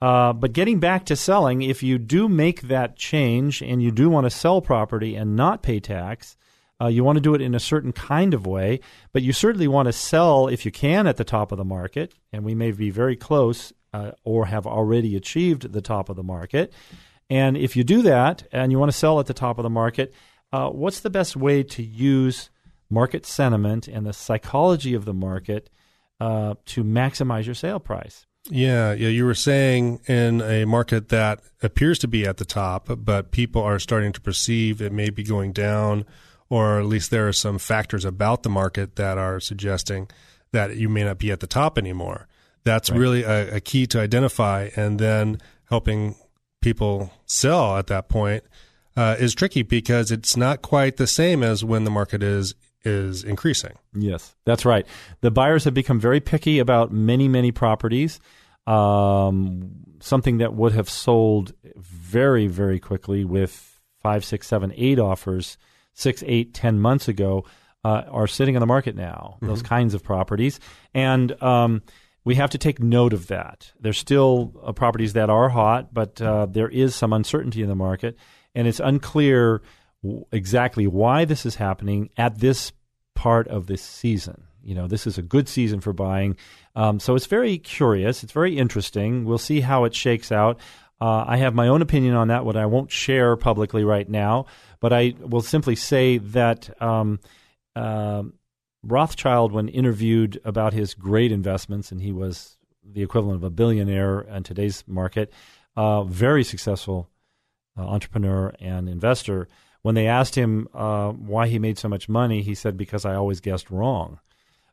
Uh, 0.00 0.32
but 0.32 0.52
getting 0.52 0.80
back 0.80 1.06
to 1.06 1.16
selling, 1.16 1.62
if 1.62 1.82
you 1.82 1.98
do 1.98 2.28
make 2.28 2.62
that 2.62 2.96
change 2.96 3.62
and 3.62 3.82
you 3.82 3.90
do 3.90 4.08
want 4.10 4.24
to 4.24 4.30
sell 4.30 4.60
property 4.60 5.14
and 5.14 5.36
not 5.36 5.62
pay 5.62 5.80
tax, 5.80 6.36
uh, 6.80 6.88
you 6.88 7.04
want 7.04 7.16
to 7.16 7.22
do 7.22 7.34
it 7.34 7.40
in 7.40 7.54
a 7.54 7.60
certain 7.60 7.92
kind 7.92 8.34
of 8.34 8.46
way, 8.46 8.80
but 9.12 9.22
you 9.22 9.32
certainly 9.32 9.68
want 9.68 9.86
to 9.86 9.92
sell 9.92 10.48
if 10.48 10.64
you 10.64 10.72
can 10.72 11.06
at 11.06 11.16
the 11.16 11.24
top 11.24 11.52
of 11.52 11.58
the 11.58 11.64
market, 11.64 12.14
and 12.32 12.44
we 12.44 12.54
may 12.54 12.72
be 12.72 12.90
very 12.90 13.16
close 13.16 13.72
uh, 13.92 14.10
or 14.24 14.46
have 14.46 14.66
already 14.66 15.16
achieved 15.16 15.72
the 15.72 15.80
top 15.80 16.08
of 16.08 16.16
the 16.16 16.22
market. 16.22 16.72
And 17.30 17.56
if 17.56 17.76
you 17.76 17.84
do 17.84 18.02
that 18.02 18.46
and 18.52 18.72
you 18.72 18.78
want 18.78 18.90
to 18.90 18.98
sell 18.98 19.20
at 19.20 19.26
the 19.26 19.34
top 19.34 19.58
of 19.58 19.62
the 19.62 19.70
market, 19.70 20.12
uh, 20.52 20.68
what's 20.68 21.00
the 21.00 21.10
best 21.10 21.36
way 21.36 21.62
to 21.62 21.82
use 21.82 22.50
market 22.90 23.24
sentiment 23.24 23.88
and 23.88 24.04
the 24.04 24.12
psychology 24.12 24.94
of 24.94 25.04
the 25.04 25.14
market 25.14 25.70
uh, 26.20 26.54
to 26.66 26.84
maximize 26.84 27.46
your 27.46 27.54
sale 27.54 27.80
price? 27.80 28.26
Yeah, 28.50 28.92
yeah. 28.92 29.08
You 29.08 29.24
were 29.24 29.34
saying 29.34 30.00
in 30.06 30.42
a 30.42 30.66
market 30.66 31.08
that 31.08 31.40
appears 31.62 31.98
to 32.00 32.08
be 32.08 32.26
at 32.26 32.36
the 32.36 32.44
top, 32.44 32.88
but 32.98 33.30
people 33.30 33.62
are 33.62 33.78
starting 33.78 34.12
to 34.12 34.20
perceive 34.20 34.82
it 34.82 34.92
may 34.92 35.08
be 35.08 35.22
going 35.22 35.52
down 35.52 36.04
or 36.54 36.78
at 36.78 36.86
least 36.86 37.10
there 37.10 37.26
are 37.26 37.32
some 37.32 37.58
factors 37.58 38.04
about 38.04 38.44
the 38.44 38.48
market 38.48 38.94
that 38.94 39.18
are 39.18 39.40
suggesting 39.40 40.08
that 40.52 40.76
you 40.76 40.88
may 40.88 41.02
not 41.02 41.18
be 41.18 41.32
at 41.32 41.40
the 41.40 41.48
top 41.48 41.76
anymore. 41.76 42.28
That's 42.62 42.90
right. 42.90 43.00
really 43.00 43.22
a, 43.24 43.56
a, 43.56 43.60
key 43.60 43.88
to 43.88 44.00
identify, 44.00 44.70
and 44.76 45.00
then 45.00 45.38
helping 45.64 46.14
people 46.62 47.12
sell 47.26 47.76
at 47.76 47.88
that 47.88 48.08
point 48.08 48.44
uh, 48.96 49.16
is 49.18 49.34
tricky 49.34 49.62
because 49.62 50.12
it's 50.12 50.36
not 50.36 50.62
quite 50.62 50.96
the 50.96 51.08
same 51.08 51.42
as 51.42 51.64
when 51.64 51.82
the 51.82 51.90
market 51.90 52.22
is 52.22 52.54
is 52.84 53.24
increasing. 53.24 53.72
Yes, 53.92 54.36
that's 54.44 54.64
right. 54.64 54.86
The 55.22 55.32
buyers 55.32 55.64
have 55.64 55.74
become 55.74 55.98
very 55.98 56.20
picky 56.20 56.60
about 56.60 56.92
many 56.92 57.26
many 57.26 57.50
properties. 57.50 58.20
Um, 58.64 59.72
something 59.98 60.38
that 60.38 60.54
would 60.54 60.72
have 60.72 60.88
sold 60.88 61.52
very 61.74 62.46
very 62.46 62.78
quickly 62.78 63.24
with 63.24 63.80
five, 64.04 64.24
six, 64.24 64.46
seven, 64.46 64.72
eight 64.76 65.00
offers 65.00 65.58
six, 65.94 66.22
eight, 66.26 66.52
ten 66.54 66.78
months 66.78 67.08
ago 67.08 67.44
uh, 67.84 68.02
are 68.10 68.26
sitting 68.26 68.56
on 68.56 68.60
the 68.60 68.66
market 68.66 68.94
now. 68.94 69.34
Mm-hmm. 69.36 69.46
Those 69.46 69.62
kinds 69.62 69.94
of 69.94 70.02
properties, 70.02 70.60
and 70.92 71.40
um, 71.42 71.82
we 72.24 72.34
have 72.36 72.50
to 72.50 72.58
take 72.58 72.80
note 72.80 73.12
of 73.12 73.26
that. 73.28 73.72
There's 73.80 73.98
still 73.98 74.52
uh, 74.62 74.72
properties 74.72 75.12
that 75.14 75.30
are 75.30 75.48
hot, 75.48 75.92
but 75.92 76.20
uh, 76.20 76.46
there 76.46 76.68
is 76.68 76.94
some 76.94 77.12
uncertainty 77.12 77.62
in 77.62 77.68
the 77.68 77.74
market, 77.74 78.16
and 78.54 78.66
it's 78.66 78.80
unclear 78.80 79.62
w- 80.02 80.24
exactly 80.32 80.86
why 80.86 81.24
this 81.24 81.44
is 81.44 81.56
happening 81.56 82.10
at 82.16 82.38
this 82.38 82.72
part 83.14 83.48
of 83.48 83.66
this 83.66 83.82
season. 83.82 84.44
You 84.62 84.74
know, 84.74 84.88
this 84.88 85.06
is 85.06 85.18
a 85.18 85.22
good 85.22 85.48
season 85.48 85.80
for 85.80 85.92
buying. 85.92 86.36
Um, 86.74 86.98
so 86.98 87.14
it's 87.14 87.26
very 87.26 87.58
curious. 87.58 88.24
It's 88.24 88.32
very 88.32 88.56
interesting. 88.56 89.26
We'll 89.26 89.36
see 89.36 89.60
how 89.60 89.84
it 89.84 89.94
shakes 89.94 90.32
out. 90.32 90.58
Uh, 91.00 91.24
I 91.26 91.36
have 91.36 91.54
my 91.54 91.68
own 91.68 91.82
opinion 91.82 92.14
on 92.14 92.28
that, 92.28 92.46
what 92.46 92.56
I 92.56 92.64
won't 92.66 92.90
share 92.90 93.36
publicly 93.36 93.84
right 93.84 94.08
now. 94.08 94.46
But 94.84 94.92
I 94.92 95.14
will 95.18 95.40
simply 95.40 95.76
say 95.76 96.18
that 96.18 96.68
um, 96.82 97.18
uh, 97.74 98.24
Rothschild, 98.82 99.50
when 99.50 99.68
interviewed 99.68 100.38
about 100.44 100.74
his 100.74 100.92
great 100.92 101.32
investments, 101.32 101.90
and 101.90 102.02
he 102.02 102.12
was 102.12 102.58
the 102.84 103.00
equivalent 103.00 103.36
of 103.36 103.44
a 103.44 103.48
billionaire 103.48 104.20
in 104.20 104.42
today's 104.42 104.84
market, 104.86 105.32
uh, 105.74 106.04
very 106.04 106.44
successful 106.44 107.08
uh, 107.78 107.80
entrepreneur 107.80 108.52
and 108.60 108.90
investor. 108.90 109.48
When 109.80 109.94
they 109.94 110.06
asked 110.06 110.34
him 110.34 110.68
uh, 110.74 111.12
why 111.12 111.48
he 111.48 111.58
made 111.58 111.78
so 111.78 111.88
much 111.88 112.06
money, 112.06 112.42
he 112.42 112.54
said, 112.54 112.76
"Because 112.76 113.06
I 113.06 113.14
always 113.14 113.40
guessed 113.40 113.70
wrong." 113.70 114.20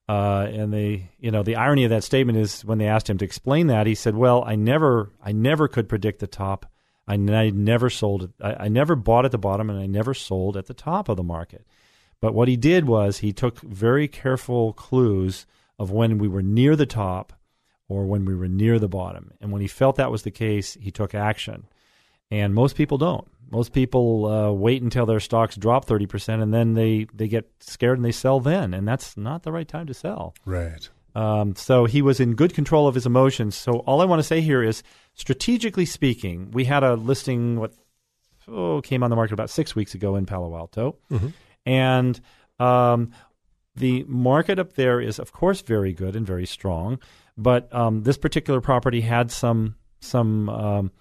Uh, 0.10 0.46
and 0.52 0.74
they, 0.74 1.12
you 1.20 1.32
know, 1.32 1.42
the 1.42 1.56
irony 1.56 1.86
of 1.86 1.90
that 1.92 2.04
statement 2.04 2.38
is 2.38 2.66
when 2.66 2.80
they 2.80 2.88
asked 2.88 3.10
him 3.10 3.18
to 3.20 3.24
explain 3.24 3.68
that, 3.68 3.88
he 3.88 3.96
said, 3.96 4.18
"Well, 4.18 4.44
I 4.46 4.58
never, 4.58 5.10
I 5.24 5.32
never 5.32 5.70
could 5.70 5.88
predict 5.88 6.20
the 6.20 6.28
top 6.28 6.66
I, 7.08 7.16
I 7.16 7.50
never 7.50 7.90
sold 7.90 8.24
it. 8.24 8.32
I, 8.42 8.66
I 8.66 8.68
never 8.68 8.96
bought 8.96 9.26
at 9.26 9.32
the 9.32 9.38
bottom, 9.38 9.70
and 9.70 9.80
I 9.80 9.88
never 9.88 10.14
sold 10.14 10.58
at 10.58 10.68
the 10.68 10.74
top 10.74 11.10
of 11.10 11.18
the 11.18 11.24
market. 11.24 11.66
But 12.22 12.34
what 12.34 12.48
he 12.48 12.56
did 12.56 12.86
was 12.86 13.18
he 13.18 13.34
took 13.34 13.60
very 13.62 14.08
careful 14.08 14.74
clues 14.74 15.48
of 15.80 15.92
when 15.92 16.20
we 16.20 16.28
were 16.28 16.44
near 16.44 16.76
the 16.76 16.86
top 16.86 17.34
or 17.90 18.06
when 18.06 18.24
we 18.24 18.36
were 18.36 18.48
near 18.48 18.78
the 18.78 18.88
bottom. 18.88 19.32
And 19.42 19.52
when 19.52 19.62
he 19.62 19.68
felt 19.68 19.96
that 19.96 20.12
was 20.12 20.22
the 20.22 20.32
case, 20.32 20.78
he 20.80 20.92
took 20.92 21.16
action. 21.16 21.66
And 22.30 22.54
most 22.54 22.76
people 22.76 22.98
don't. 22.98 23.28
Most 23.50 23.74
people 23.74 24.28
uh, 24.28 24.52
wait 24.52 24.82
until 24.82 25.06
their 25.06 25.20
stocks 25.20 25.58
drop 25.58 25.86
30% 25.86 26.42
and 26.42 26.54
then 26.54 26.76
they, 26.76 27.08
they 27.14 27.28
get 27.28 27.52
scared 27.60 27.98
and 27.98 28.06
they 28.06 28.14
sell 28.14 28.40
then. 28.40 28.74
And 28.74 28.88
that's 28.88 29.18
not 29.18 29.44
the 29.44 29.52
right 29.52 29.68
time 29.68 29.88
to 29.88 29.94
sell. 29.94 30.36
Right. 30.46 30.88
Um, 31.16 31.56
so 31.56 31.86
he 31.86 32.02
was 32.02 32.22
in 32.22 32.36
good 32.36 32.54
control 32.54 32.88
of 32.88 32.96
his 32.96 33.06
emotions. 33.06 33.56
So 33.56 33.80
all 33.80 34.00
I 34.00 34.06
want 34.06 34.20
to 34.20 34.28
say 34.28 34.40
here 34.40 34.64
is, 34.64 34.84
strategically 35.14 35.86
speaking, 35.86 36.52
we 36.52 36.66
had 36.66 36.84
a 36.84 36.96
listing 36.96 37.60
what 37.60 37.74
oh, 38.48 38.82
came 38.82 39.04
on 39.04 39.10
the 39.10 39.16
market 39.16 39.34
about 39.34 39.50
six 39.50 39.76
weeks 39.76 39.94
ago 39.94 40.16
in 40.16 40.26
Palo 40.26 40.56
Alto, 40.56 40.98
mm-hmm. 41.12 41.28
and 41.66 42.20
um, 42.60 43.12
the 43.76 44.04
market 44.08 44.60
up 44.60 44.74
there 44.74 45.00
is, 45.00 45.20
of 45.20 45.32
course, 45.32 45.62
very 45.62 45.94
good 45.94 46.16
and 46.16 46.26
very 46.26 46.46
strong. 46.46 47.00
But 47.38 47.74
um, 47.74 48.04
this 48.04 48.18
particular 48.18 48.62
property 48.62 49.02
had 49.02 49.32
some 49.32 49.76
some 50.00 50.50
um, 50.50 50.92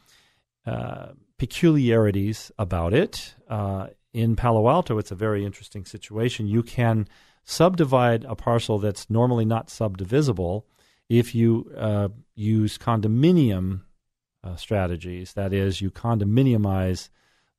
uh, 0.66 1.09
peculiarities 1.38 2.53
about 2.59 2.92
it. 2.92 3.35
Uh, 3.49 3.88
in 4.12 4.37
Palo 4.37 4.68
Alto, 4.68 4.99
it's 4.99 5.11
a 5.11 5.16
very 5.16 5.44
interesting 5.44 5.85
situation. 5.85 6.46
You 6.46 6.62
can 6.62 7.09
subdivide 7.44 8.25
a 8.25 8.35
parcel 8.35 8.79
that's 8.79 9.09
normally 9.09 9.44
not 9.44 9.68
subdivisible 9.68 10.64
if 11.09 11.35
you 11.35 11.70
uh, 11.77 12.09
use 12.35 12.79
condominium 12.79 13.83
uh, 14.42 14.57
strategies. 14.57 15.33
That 15.35 15.53
is, 15.53 15.81
you 15.81 15.90
condominiumize 15.90 17.09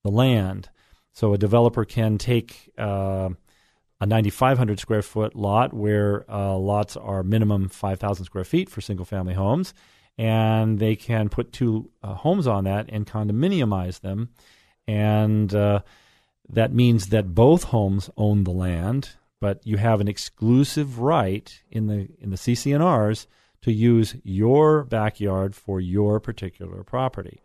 the 0.03 0.11
land. 0.11 0.69
So 1.13 1.33
a 1.33 1.37
developer 1.37 1.85
can 1.85 2.17
take 2.17 2.71
uh, 2.77 3.29
a 3.99 4.05
9,500 4.05 4.79
square 4.79 5.01
foot 5.01 5.35
lot 5.35 5.73
where 5.73 6.25
uh, 6.29 6.57
lots 6.57 6.97
are 6.97 7.23
minimum 7.23 7.69
5,000 7.69 8.25
square 8.25 8.43
feet 8.43 8.69
for 8.69 8.81
single 8.81 9.05
family 9.05 9.35
homes, 9.35 9.73
and 10.17 10.79
they 10.79 10.95
can 10.95 11.29
put 11.29 11.53
two 11.53 11.91
uh, 12.01 12.15
homes 12.15 12.47
on 12.47 12.63
that 12.63 12.87
and 12.89 13.05
condominiumize 13.05 14.01
them, 14.01 14.29
and 14.87 15.53
uh, 15.53 15.81
that 16.49 16.73
means 16.73 17.07
that 17.07 17.35
both 17.35 17.65
homes 17.65 18.09
own 18.17 18.43
the 18.43 18.51
land, 18.51 19.11
but 19.39 19.65
you 19.65 19.77
have 19.77 20.01
an 20.01 20.07
exclusive 20.07 20.99
right 20.99 21.61
in 21.69 21.87
the 21.87 22.09
in 22.19 22.31
the 22.31 22.37
CC&Rs 22.37 23.27
to 23.61 23.71
use 23.71 24.15
your 24.23 24.83
backyard 24.83 25.55
for 25.55 25.79
your 25.79 26.19
particular 26.19 26.83
property. 26.83 27.41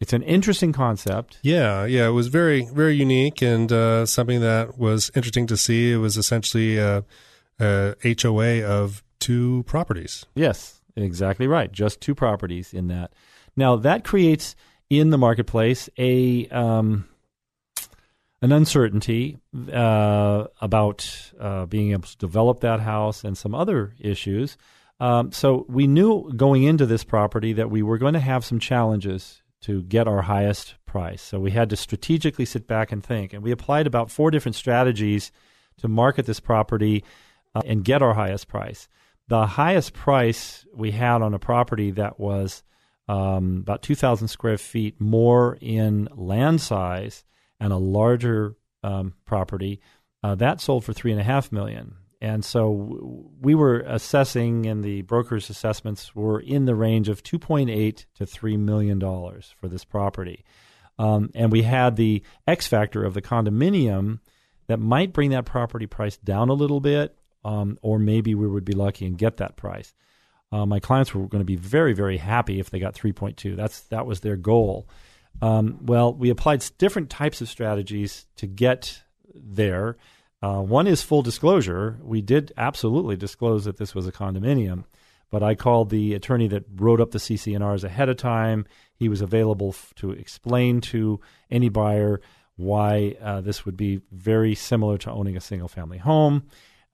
It's 0.00 0.12
an 0.12 0.22
interesting 0.22 0.72
concept. 0.72 1.38
Yeah, 1.42 1.84
yeah, 1.84 2.08
it 2.08 2.10
was 2.10 2.26
very, 2.26 2.64
very 2.64 2.96
unique 2.96 3.40
and 3.40 3.70
uh, 3.70 4.04
something 4.04 4.40
that 4.40 4.76
was 4.76 5.12
interesting 5.14 5.46
to 5.46 5.56
see. 5.56 5.92
It 5.92 5.98
was 5.98 6.16
essentially 6.16 6.76
a, 6.78 7.04
a 7.60 7.94
HOA 8.20 8.64
of 8.64 9.04
two 9.20 9.62
properties. 9.68 10.26
Yes, 10.34 10.80
exactly 10.96 11.46
right. 11.46 11.70
Just 11.70 12.00
two 12.00 12.16
properties 12.16 12.74
in 12.74 12.88
that. 12.88 13.12
Now 13.56 13.76
that 13.76 14.02
creates 14.02 14.56
in 14.90 15.10
the 15.10 15.18
marketplace 15.18 15.88
a 15.96 16.48
um, 16.48 17.06
an 18.42 18.50
uncertainty 18.50 19.38
uh, 19.72 20.46
about 20.60 21.32
uh, 21.38 21.66
being 21.66 21.92
able 21.92 22.08
to 22.08 22.16
develop 22.18 22.60
that 22.60 22.80
house 22.80 23.22
and 23.22 23.38
some 23.38 23.54
other 23.54 23.94
issues. 24.00 24.58
Um, 25.02 25.32
so 25.32 25.66
we 25.68 25.88
knew 25.88 26.32
going 26.32 26.62
into 26.62 26.86
this 26.86 27.02
property 27.02 27.54
that 27.54 27.68
we 27.68 27.82
were 27.82 27.98
going 27.98 28.14
to 28.14 28.20
have 28.20 28.44
some 28.44 28.60
challenges 28.60 29.42
to 29.62 29.82
get 29.82 30.06
our 30.06 30.22
highest 30.22 30.76
price. 30.86 31.20
So 31.20 31.40
we 31.40 31.50
had 31.50 31.70
to 31.70 31.76
strategically 31.76 32.44
sit 32.44 32.68
back 32.68 32.92
and 32.92 33.02
think. 33.02 33.32
And 33.32 33.42
we 33.42 33.50
applied 33.50 33.88
about 33.88 34.12
four 34.12 34.30
different 34.30 34.54
strategies 34.54 35.32
to 35.78 35.88
market 35.88 36.24
this 36.26 36.38
property 36.38 37.02
uh, 37.52 37.62
and 37.66 37.84
get 37.84 38.00
our 38.00 38.14
highest 38.14 38.46
price. 38.46 38.86
The 39.26 39.44
highest 39.44 39.92
price 39.92 40.64
we 40.72 40.92
had 40.92 41.20
on 41.20 41.34
a 41.34 41.38
property 41.40 41.90
that 41.90 42.20
was 42.20 42.62
um, 43.08 43.58
about 43.62 43.82
2,000 43.82 44.28
square 44.28 44.56
feet 44.56 45.00
more 45.00 45.58
in 45.60 46.06
land 46.14 46.60
size 46.60 47.24
and 47.58 47.72
a 47.72 47.76
larger 47.76 48.54
um, 48.84 49.14
property 49.24 49.80
uh, 50.22 50.36
that 50.36 50.60
sold 50.60 50.84
for 50.84 50.92
three 50.92 51.10
and 51.10 51.20
a 51.20 51.24
half 51.24 51.50
million. 51.50 51.96
And 52.22 52.44
so 52.44 52.70
we 53.40 53.56
were 53.56 53.80
assessing, 53.80 54.66
and 54.66 54.84
the 54.84 55.02
broker's 55.02 55.50
assessments 55.50 56.14
were 56.14 56.38
in 56.38 56.66
the 56.66 56.76
range 56.76 57.08
of 57.08 57.24
2.8 57.24 58.04
to 58.14 58.24
3 58.26 58.56
million 58.58 59.00
dollars 59.00 59.52
for 59.60 59.66
this 59.66 59.84
property. 59.84 60.44
Um, 61.00 61.30
and 61.34 61.50
we 61.50 61.62
had 61.62 61.96
the 61.96 62.22
X 62.46 62.68
factor 62.68 63.02
of 63.02 63.14
the 63.14 63.22
condominium 63.22 64.20
that 64.68 64.78
might 64.78 65.12
bring 65.12 65.30
that 65.30 65.46
property 65.46 65.88
price 65.88 66.16
down 66.16 66.48
a 66.48 66.52
little 66.52 66.78
bit, 66.78 67.18
um, 67.44 67.76
or 67.82 67.98
maybe 67.98 68.36
we 68.36 68.46
would 68.46 68.64
be 68.64 68.72
lucky 68.72 69.04
and 69.04 69.18
get 69.18 69.38
that 69.38 69.56
price. 69.56 69.92
Uh, 70.52 70.64
my 70.64 70.78
clients 70.78 71.12
were 71.12 71.26
going 71.26 71.40
to 71.40 71.44
be 71.44 71.56
very, 71.56 71.92
very 71.92 72.18
happy 72.18 72.60
if 72.60 72.70
they 72.70 72.78
got 72.78 72.94
3.2. 72.94 73.56
That's 73.56 73.80
that 73.88 74.06
was 74.06 74.20
their 74.20 74.36
goal. 74.36 74.88
Um, 75.40 75.80
well, 75.82 76.14
we 76.14 76.30
applied 76.30 76.64
different 76.78 77.10
types 77.10 77.40
of 77.40 77.48
strategies 77.48 78.26
to 78.36 78.46
get 78.46 79.02
there. 79.34 79.96
Uh, 80.42 80.60
one 80.60 80.88
is 80.88 81.02
full 81.02 81.22
disclosure. 81.22 81.98
We 82.02 82.20
did 82.20 82.52
absolutely 82.56 83.16
disclose 83.16 83.64
that 83.64 83.76
this 83.76 83.94
was 83.94 84.08
a 84.08 84.12
condominium, 84.12 84.84
but 85.30 85.42
I 85.42 85.54
called 85.54 85.90
the 85.90 86.14
attorney 86.14 86.48
that 86.48 86.64
wrote 86.74 87.00
up 87.00 87.12
the 87.12 87.18
CC&Rs 87.18 87.84
ahead 87.84 88.08
of 88.08 88.16
time. 88.16 88.66
He 88.94 89.08
was 89.08 89.20
available 89.20 89.68
f- 89.68 89.92
to 89.96 90.10
explain 90.10 90.80
to 90.82 91.20
any 91.50 91.68
buyer 91.68 92.20
why 92.56 93.16
uh, 93.22 93.40
this 93.40 93.64
would 93.64 93.76
be 93.76 94.00
very 94.10 94.54
similar 94.54 94.98
to 94.98 95.12
owning 95.12 95.36
a 95.36 95.40
single 95.40 95.68
family 95.68 95.98
home. 95.98 96.44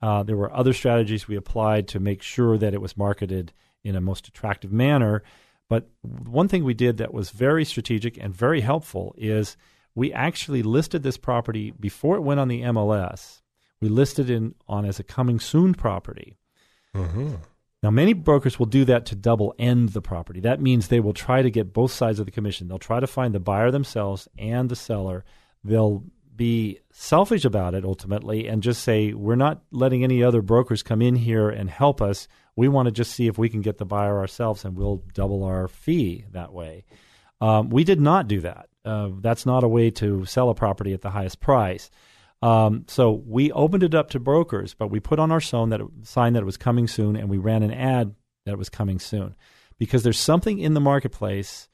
Uh, 0.01 0.23
there 0.23 0.37
were 0.37 0.55
other 0.55 0.73
strategies 0.73 1.27
we 1.27 1.35
applied 1.35 1.87
to 1.89 1.99
make 1.99 2.21
sure 2.21 2.57
that 2.57 2.73
it 2.73 2.81
was 2.81 2.95
marketed 2.95 3.51
in 3.83 3.95
a 3.95 4.01
most 4.01 4.27
attractive 4.27 4.71
manner. 4.71 5.23
But 5.69 5.89
one 6.01 6.47
thing 6.47 6.63
we 6.63 6.73
did 6.73 6.97
that 6.97 7.13
was 7.13 7.31
very 7.31 7.65
strategic 7.65 8.17
and 8.17 8.33
very 8.33 8.61
helpful 8.61 9.13
is 9.17 9.57
we 9.99 10.13
actually 10.13 10.63
listed 10.63 11.03
this 11.03 11.17
property 11.17 11.71
before 11.71 12.15
it 12.15 12.21
went 12.21 12.39
on 12.39 12.47
the 12.47 12.61
MLS. 12.61 13.41
We 13.81 13.89
listed 13.89 14.29
it 14.29 14.53
on 14.65 14.85
as 14.85 14.97
a 14.97 15.03
coming 15.03 15.41
soon 15.41 15.73
property. 15.73 16.37
Mm-hmm. 16.95 17.35
Now, 17.83 17.91
many 17.91 18.13
brokers 18.13 18.57
will 18.57 18.65
do 18.65 18.85
that 18.85 19.05
to 19.07 19.15
double 19.15 19.53
end 19.59 19.89
the 19.89 20.01
property. 20.01 20.39
That 20.39 20.61
means 20.61 20.87
they 20.87 21.01
will 21.01 21.13
try 21.13 21.41
to 21.41 21.51
get 21.51 21.73
both 21.73 21.91
sides 21.91 22.17
of 22.17 22.25
the 22.25 22.31
commission. 22.31 22.69
They'll 22.69 22.79
try 22.79 23.01
to 23.01 23.07
find 23.07 23.35
the 23.35 23.41
buyer 23.41 23.71
themselves 23.71 24.29
and 24.37 24.69
the 24.69 24.75
seller. 24.77 25.25
They'll 25.65 26.05
be 26.33 26.79
selfish 26.93 27.43
about 27.43 27.73
it 27.73 27.83
ultimately 27.83 28.47
and 28.47 28.63
just 28.63 28.81
say, 28.81 29.11
we're 29.11 29.35
not 29.35 29.63
letting 29.69 30.05
any 30.05 30.23
other 30.23 30.41
brokers 30.41 30.81
come 30.81 31.01
in 31.01 31.17
here 31.17 31.49
and 31.49 31.69
help 31.69 32.01
us. 32.01 32.29
We 32.55 32.69
want 32.69 32.85
to 32.85 32.93
just 32.93 33.11
see 33.11 33.27
if 33.27 33.37
we 33.37 33.49
can 33.49 33.59
get 33.59 33.77
the 33.77 33.85
buyer 33.85 34.17
ourselves 34.17 34.63
and 34.63 34.77
we'll 34.77 35.03
double 35.13 35.43
our 35.43 35.67
fee 35.67 36.23
that 36.31 36.53
way. 36.53 36.85
Um, 37.41 37.69
we 37.69 37.83
did 37.83 37.99
not 37.99 38.29
do 38.29 38.39
that. 38.41 38.68
Uh, 38.89 39.09
that's 39.21 39.45
not 39.45 39.63
a 39.63 39.67
way 39.67 39.91
to 39.91 40.25
sell 40.25 40.49
a 40.49 40.55
property 40.55 40.93
at 40.93 41.01
the 41.01 41.11
highest 41.11 41.39
price. 41.39 41.91
Um, 42.41 42.85
so 42.87 43.11
we 43.11 43.51
opened 43.51 43.83
it 43.83 43.93
up 43.93 44.09
to 44.11 44.19
brokers, 44.19 44.73
but 44.73 44.89
we 44.89 44.99
put 44.99 45.19
on 45.19 45.31
our 45.31 45.41
sign 45.41 45.69
that 45.69 45.81
it, 45.81 45.87
sign 46.03 46.33
that 46.33 46.41
it 46.41 46.45
was 46.45 46.57
coming 46.57 46.87
soon, 46.87 47.15
and 47.15 47.29
we 47.29 47.37
ran 47.37 47.61
an 47.63 47.71
ad 47.71 48.15
that 48.45 48.53
it 48.53 48.57
was 48.57 48.69
coming 48.69 48.97
soon, 48.97 49.35
because 49.77 50.01
there's 50.03 50.19
something 50.19 50.57
in 50.57 50.73
the 50.73 50.79
marketplace. 50.79 51.67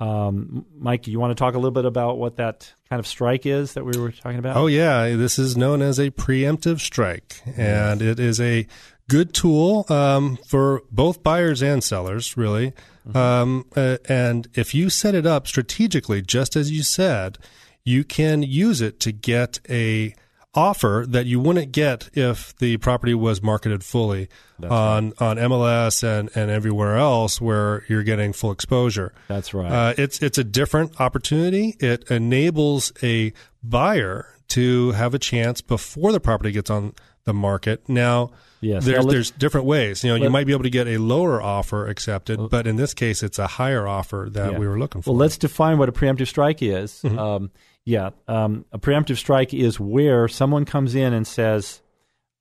Um, 0.00 0.66
Mike, 0.76 1.06
you 1.06 1.20
want 1.20 1.30
to 1.30 1.34
talk 1.34 1.54
a 1.54 1.58
little 1.58 1.70
bit 1.70 1.84
about 1.84 2.18
what 2.18 2.36
that 2.36 2.74
kind 2.88 2.98
of 2.98 3.06
strike 3.06 3.46
is 3.46 3.74
that 3.74 3.84
we 3.84 3.96
were 3.98 4.10
talking 4.10 4.38
about? 4.38 4.56
Oh 4.56 4.66
yeah, 4.66 5.14
this 5.16 5.38
is 5.38 5.56
known 5.56 5.82
as 5.82 5.98
a 5.98 6.10
preemptive 6.10 6.80
strike, 6.80 7.42
and 7.56 8.02
it 8.02 8.18
is 8.18 8.40
a 8.40 8.66
good 9.08 9.32
tool 9.32 9.84
um, 9.88 10.38
for 10.48 10.82
both 10.90 11.22
buyers 11.22 11.62
and 11.62 11.82
sellers, 11.82 12.36
really. 12.36 12.72
Mm-hmm. 13.08 13.16
Um, 13.16 13.66
uh, 13.76 13.98
and 14.08 14.48
if 14.54 14.74
you 14.74 14.90
set 14.90 15.14
it 15.14 15.26
up 15.26 15.46
strategically, 15.46 16.22
just 16.22 16.56
as 16.56 16.70
you 16.70 16.82
said, 16.82 17.38
you 17.84 18.02
can 18.02 18.42
use 18.42 18.80
it 18.80 18.98
to 19.00 19.12
get 19.12 19.60
a 19.70 20.14
offer 20.56 21.04
that 21.06 21.26
you 21.26 21.38
wouldn't 21.38 21.70
get 21.70 22.08
if 22.14 22.56
the 22.56 22.78
property 22.78 23.14
was 23.14 23.42
marketed 23.42 23.84
fully 23.84 24.28
That's 24.58 24.72
on 24.72 25.04
right. 25.20 25.22
on 25.22 25.36
MLS 25.36 26.02
and, 26.02 26.30
and 26.34 26.50
everywhere 26.50 26.96
else 26.96 27.40
where 27.40 27.84
you're 27.88 28.02
getting 28.02 28.32
full 28.32 28.52
exposure. 28.52 29.12
That's 29.28 29.52
right. 29.52 29.70
Uh, 29.70 29.94
it's 29.98 30.20
it's 30.22 30.38
a 30.38 30.44
different 30.44 30.98
opportunity. 31.00 31.76
It 31.78 32.10
enables 32.10 32.92
a 33.02 33.34
buyer 33.62 34.34
to 34.48 34.92
have 34.92 35.12
a 35.14 35.18
chance 35.18 35.60
before 35.60 36.10
the 36.12 36.20
property 36.20 36.52
gets 36.52 36.70
on 36.70 36.94
the 37.24 37.34
market. 37.34 37.86
Now, 37.88 38.30
yes. 38.66 38.84
there's, 38.84 39.06
there's 39.06 39.30
different 39.30 39.66
ways. 39.66 40.04
You 40.04 40.10
know, 40.10 40.16
you 40.16 40.30
might 40.30 40.46
be 40.46 40.52
able 40.52 40.64
to 40.64 40.70
get 40.70 40.86
a 40.86 40.98
lower 40.98 41.40
offer 41.40 41.86
accepted, 41.86 42.38
well, 42.38 42.48
but 42.48 42.66
in 42.66 42.76
this 42.76 42.94
case, 42.94 43.22
it's 43.22 43.38
a 43.38 43.46
higher 43.46 43.86
offer 43.86 44.28
that 44.32 44.52
yeah. 44.52 44.58
we 44.58 44.66
were 44.66 44.78
looking 44.78 45.02
for. 45.02 45.10
Well, 45.10 45.18
let's 45.18 45.38
define 45.38 45.78
what 45.78 45.88
a 45.88 45.92
preemptive 45.92 46.28
strike 46.28 46.62
is. 46.62 47.00
Mm-hmm. 47.02 47.18
Um, 47.18 47.50
yeah, 47.84 48.10
um, 48.26 48.64
a 48.72 48.78
preemptive 48.78 49.16
strike 49.16 49.54
is 49.54 49.78
where 49.78 50.28
someone 50.28 50.64
comes 50.64 50.94
in 50.94 51.12
and 51.12 51.26
says, 51.26 51.80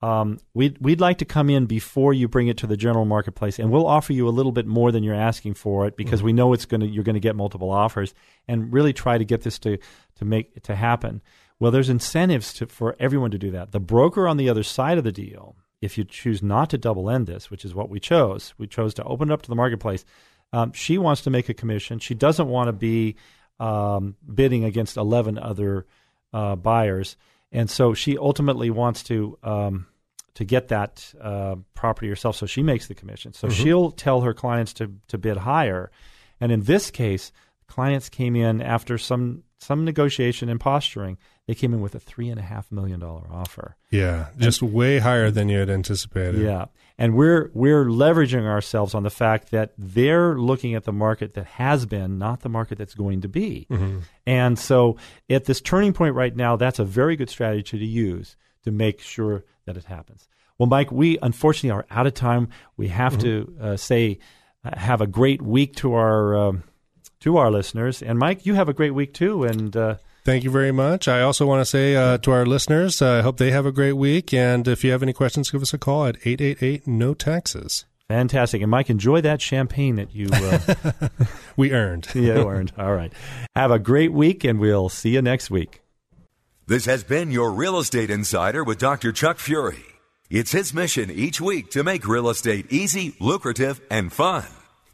um, 0.02 0.40
we'd, 0.54 0.78
we'd 0.80 1.00
like 1.00 1.20
to 1.20 1.26
come 1.26 1.50
in 1.50 1.66
before 1.66 2.14
you 2.14 2.28
bring 2.28 2.48
it 2.48 2.58
to 2.58 2.68
the 2.68 2.78
general 2.78 3.06
marketplace, 3.06 3.60
and 3.60 3.72
we'll 3.72 3.88
offer 3.88 4.14
you 4.14 4.28
a 4.28 4.30
little 4.30 4.52
bit 4.52 4.68
more 4.68 4.92
than 4.92 5.04
you're 5.04 5.16
asking 5.16 5.54
for 5.54 5.88
it 5.88 5.96
because 5.96 6.20
mm-hmm. 6.20 6.26
we 6.26 6.34
know 6.34 6.54
it's 6.54 6.66
going 6.66 6.82
to 6.82 6.88
you're 6.88 7.04
going 7.04 7.16
to 7.16 7.20
get 7.20 7.36
multiple 7.36 7.72
offers, 7.72 8.14
and 8.48 8.74
really 8.74 8.94
try 8.94 9.18
to 9.18 9.26
get 9.26 9.42
this 9.42 9.58
to 9.60 9.78
to 10.16 10.26
make 10.26 10.62
to 10.64 10.76
happen. 10.76 11.22
Well, 11.60 11.72
there's 11.72 11.90
incentives 11.90 12.54
to, 12.56 12.68
for 12.68 12.96
everyone 13.00 13.32
to 13.32 13.38
do 13.38 13.52
that. 13.52 13.72
The 13.72 13.80
broker 13.80 14.28
on 14.28 14.38
the 14.38 14.50
other 14.50 14.64
side 14.64 14.98
of 14.98 15.04
the 15.04 15.12
deal, 15.12 15.56
if 15.82 15.98
you 15.98 16.04
choose 16.04 16.42
not 16.42 16.70
to 16.72 16.78
double 16.78 17.10
end 17.10 17.28
this, 17.28 17.52
which 17.52 17.66
is 17.66 17.76
what 17.76 17.90
we 17.90 18.00
chose, 18.00 18.54
we 18.58 18.68
chose 18.68 18.94
to 18.96 19.04
open 19.04 19.30
it 19.30 19.34
up 19.34 19.42
to 19.44 19.50
the 19.50 19.56
marketplace. 19.56 20.06
Um, 20.54 20.72
she 20.74 20.98
wants 20.98 21.22
to 21.24 21.30
make 21.30 21.50
a 21.50 21.54
commission. 21.54 22.00
She 22.00 22.14
doesn't 22.14 22.48
want 22.48 22.68
to 22.68 22.74
be 22.74 23.16
um, 23.60 24.16
bidding 24.34 24.64
against 24.64 24.98
11 24.98 25.38
other 25.38 25.86
uh, 26.34 26.56
buyers. 26.56 27.18
And 27.52 27.70
so 27.70 27.94
she 27.94 28.18
ultimately 28.18 28.70
wants 28.70 29.04
to 29.04 29.38
um, 29.44 29.88
to 30.34 30.44
get 30.44 30.68
that 30.68 31.14
uh, 31.22 31.56
property 31.74 32.10
herself. 32.10 32.36
So 32.36 32.46
she 32.46 32.62
makes 32.62 32.88
the 32.88 32.96
commission. 32.96 33.34
So 33.34 33.48
mm-hmm. 33.48 33.64
she'll 33.64 33.92
tell 33.92 34.22
her 34.22 34.34
clients 34.34 34.74
to 34.74 34.92
to 35.08 35.18
bid 35.18 35.38
higher. 35.38 35.92
And 36.42 36.52
in 36.52 36.64
this 36.64 36.92
case, 36.92 37.32
clients 37.68 38.10
came 38.10 38.36
in 38.36 38.62
after 38.62 38.98
some 38.98 39.44
some 39.60 39.86
negotiation 39.86 40.50
and 40.50 40.60
posturing 40.60 41.18
they 41.48 41.54
came 41.56 41.74
in 41.74 41.82
with 41.82 41.94
a 41.94 42.00
three 42.00 42.30
and 42.30 42.40
a 42.40 42.44
half 42.44 42.72
million 42.72 43.00
dollar 43.00 43.24
offer. 43.32 43.76
Yeah, 43.92 44.28
just 44.38 44.62
and, 44.62 44.74
way 44.74 45.00
higher 45.00 45.30
than 45.30 45.50
you 45.50 45.60
had 45.60 45.70
anticipated. 45.70 46.42
Yeah, 46.42 46.66
and 46.98 47.16
we're 47.16 47.52
we're 47.54 47.86
leveraging 47.86 48.46
ourselves 48.46 48.96
on 48.96 49.04
the 49.04 49.10
fact 49.10 49.52
that 49.52 49.74
they're 49.78 50.36
looking 50.38 50.74
at 50.74 50.86
the 50.86 50.92
market 50.92 51.34
that 51.36 51.46
has 51.46 51.86
been, 51.86 52.18
not 52.18 52.42
the 52.42 52.50
market 52.50 52.78
that's 52.78 52.96
going 52.96 53.22
to 53.22 53.28
be. 53.28 53.68
Mm-hmm. 53.70 54.00
And 54.26 54.58
so, 54.58 54.98
at 55.30 55.46
this 55.46 55.62
turning 55.62 55.94
point 55.94 56.16
right 56.16 56.36
now, 56.36 56.56
that's 56.56 56.80
a 56.80 56.86
very 56.86 57.16
good 57.16 57.30
strategy 57.30 57.78
to 57.78 57.86
use 57.86 58.36
to 58.64 58.72
make 58.72 59.00
sure 59.00 59.44
that 59.66 59.78
it 59.78 59.86
happens. 59.86 60.28
Well, 60.58 60.68
Mike, 60.68 60.92
we 60.92 61.20
unfortunately 61.22 61.72
are 61.72 61.86
out 61.92 62.08
of 62.08 62.14
time. 62.16 62.50
We 62.78 62.88
have 62.88 63.18
mm-hmm. 63.18 63.56
to 63.58 63.58
uh, 63.62 63.78
say, 63.78 64.20
uh, 64.64 64.78
have 64.80 65.02
a 65.02 65.08
great 65.08 65.42
week 65.42 65.76
to 65.78 65.94
our. 65.94 66.36
Um, 66.36 66.64
to 67.22 67.38
our 67.38 67.50
listeners, 67.50 68.04
and 68.04 68.20
Mike, 68.20 68.46
you 68.46 68.54
have 68.54 68.70
a 68.70 68.74
great 68.74 68.92
week 68.92 69.12
too, 69.14 69.46
and 69.46 69.76
uh, 69.76 69.96
Thank 70.26 70.44
you 70.44 70.50
very 70.50 70.72
much. 70.72 71.08
I 71.08 71.22
also 71.22 71.46
want 71.46 71.62
to 71.62 71.66
say 71.66 71.96
uh, 71.96 72.18
to 72.18 72.32
our 72.32 72.48
listeners, 72.48 73.00
uh, 73.00 73.20
I 73.20 73.22
hope 73.22 73.38
they 73.38 73.52
have 73.52 73.68
a 73.68 73.72
great 73.72 73.94
week. 73.94 74.34
And 74.34 74.68
if 74.68 74.84
you 74.84 74.92
have 74.92 75.04
any 75.04 75.14
questions, 75.14 75.52
give 75.52 75.62
us 75.62 75.72
a 75.72 75.78
call 75.78 76.08
at 76.08 76.16
888 76.26 76.88
No 76.88 77.14
Taxes. 77.14 77.86
Fantastic. 78.08 78.64
And 78.64 78.72
Mike, 78.72 78.90
enjoy 78.90 79.22
that 79.22 79.40
champagne 79.40 79.98
that 79.98 80.16
you 80.16 80.30
uh, 80.34 81.10
we 81.58 81.72
earned. 81.72 82.08
yeah, 82.16 82.44
earned. 82.44 82.74
All 82.76 82.96
right. 82.96 83.14
Have 83.56 83.70
a 83.70 83.78
great 83.78 84.14
week, 84.14 84.44
and 84.44 84.60
we'll 84.60 84.90
see 84.90 85.12
you 85.12 85.22
next 85.22 85.52
week. 85.52 85.82
This 86.66 86.86
has 86.86 87.04
been 87.04 87.30
your 87.30 87.52
Real 87.52 87.78
Estate 87.78 88.10
Insider 88.10 88.64
with 88.64 88.80
Dr. 88.80 89.12
Chuck 89.12 89.38
Fury. 89.38 89.86
It's 90.32 90.52
his 90.52 90.74
mission 90.74 91.12
each 91.12 91.40
week 91.40 91.70
to 91.72 91.84
make 91.84 92.08
real 92.08 92.30
estate 92.30 92.66
easy, 92.72 93.16
lucrative, 93.20 93.80
and 93.92 94.12
fun. 94.12 94.46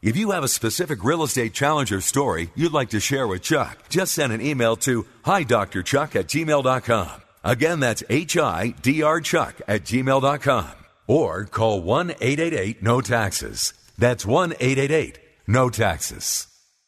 If 0.02 0.18
you 0.18 0.32
have 0.32 0.44
a 0.44 0.48
specific 0.48 1.04
real 1.04 1.22
estate 1.22 1.54
challenge 1.54 1.92
or 1.92 2.02
story 2.02 2.50
you'd 2.56 2.74
like 2.74 2.90
to 2.90 3.00
share 3.00 3.28
with 3.28 3.44
Chuck, 3.44 3.78
just 3.88 4.14
send 4.14 4.34
an 4.34 4.42
email 4.42 4.76
to 4.78 5.06
hidrchuck 5.24 6.16
at 6.16 6.26
gmail.com. 6.26 7.22
Again, 7.44 7.80
that's 7.80 8.04
H-I-D-R 8.10 9.22
Chuck 9.22 9.62
at 9.68 9.84
gmail.com. 9.84 10.72
Or 11.06 11.46
call 11.46 11.84
1-888-NO-TAXES. 11.84 13.74
That's 14.00 14.26
1-888-NO-TAXES. 14.26 16.51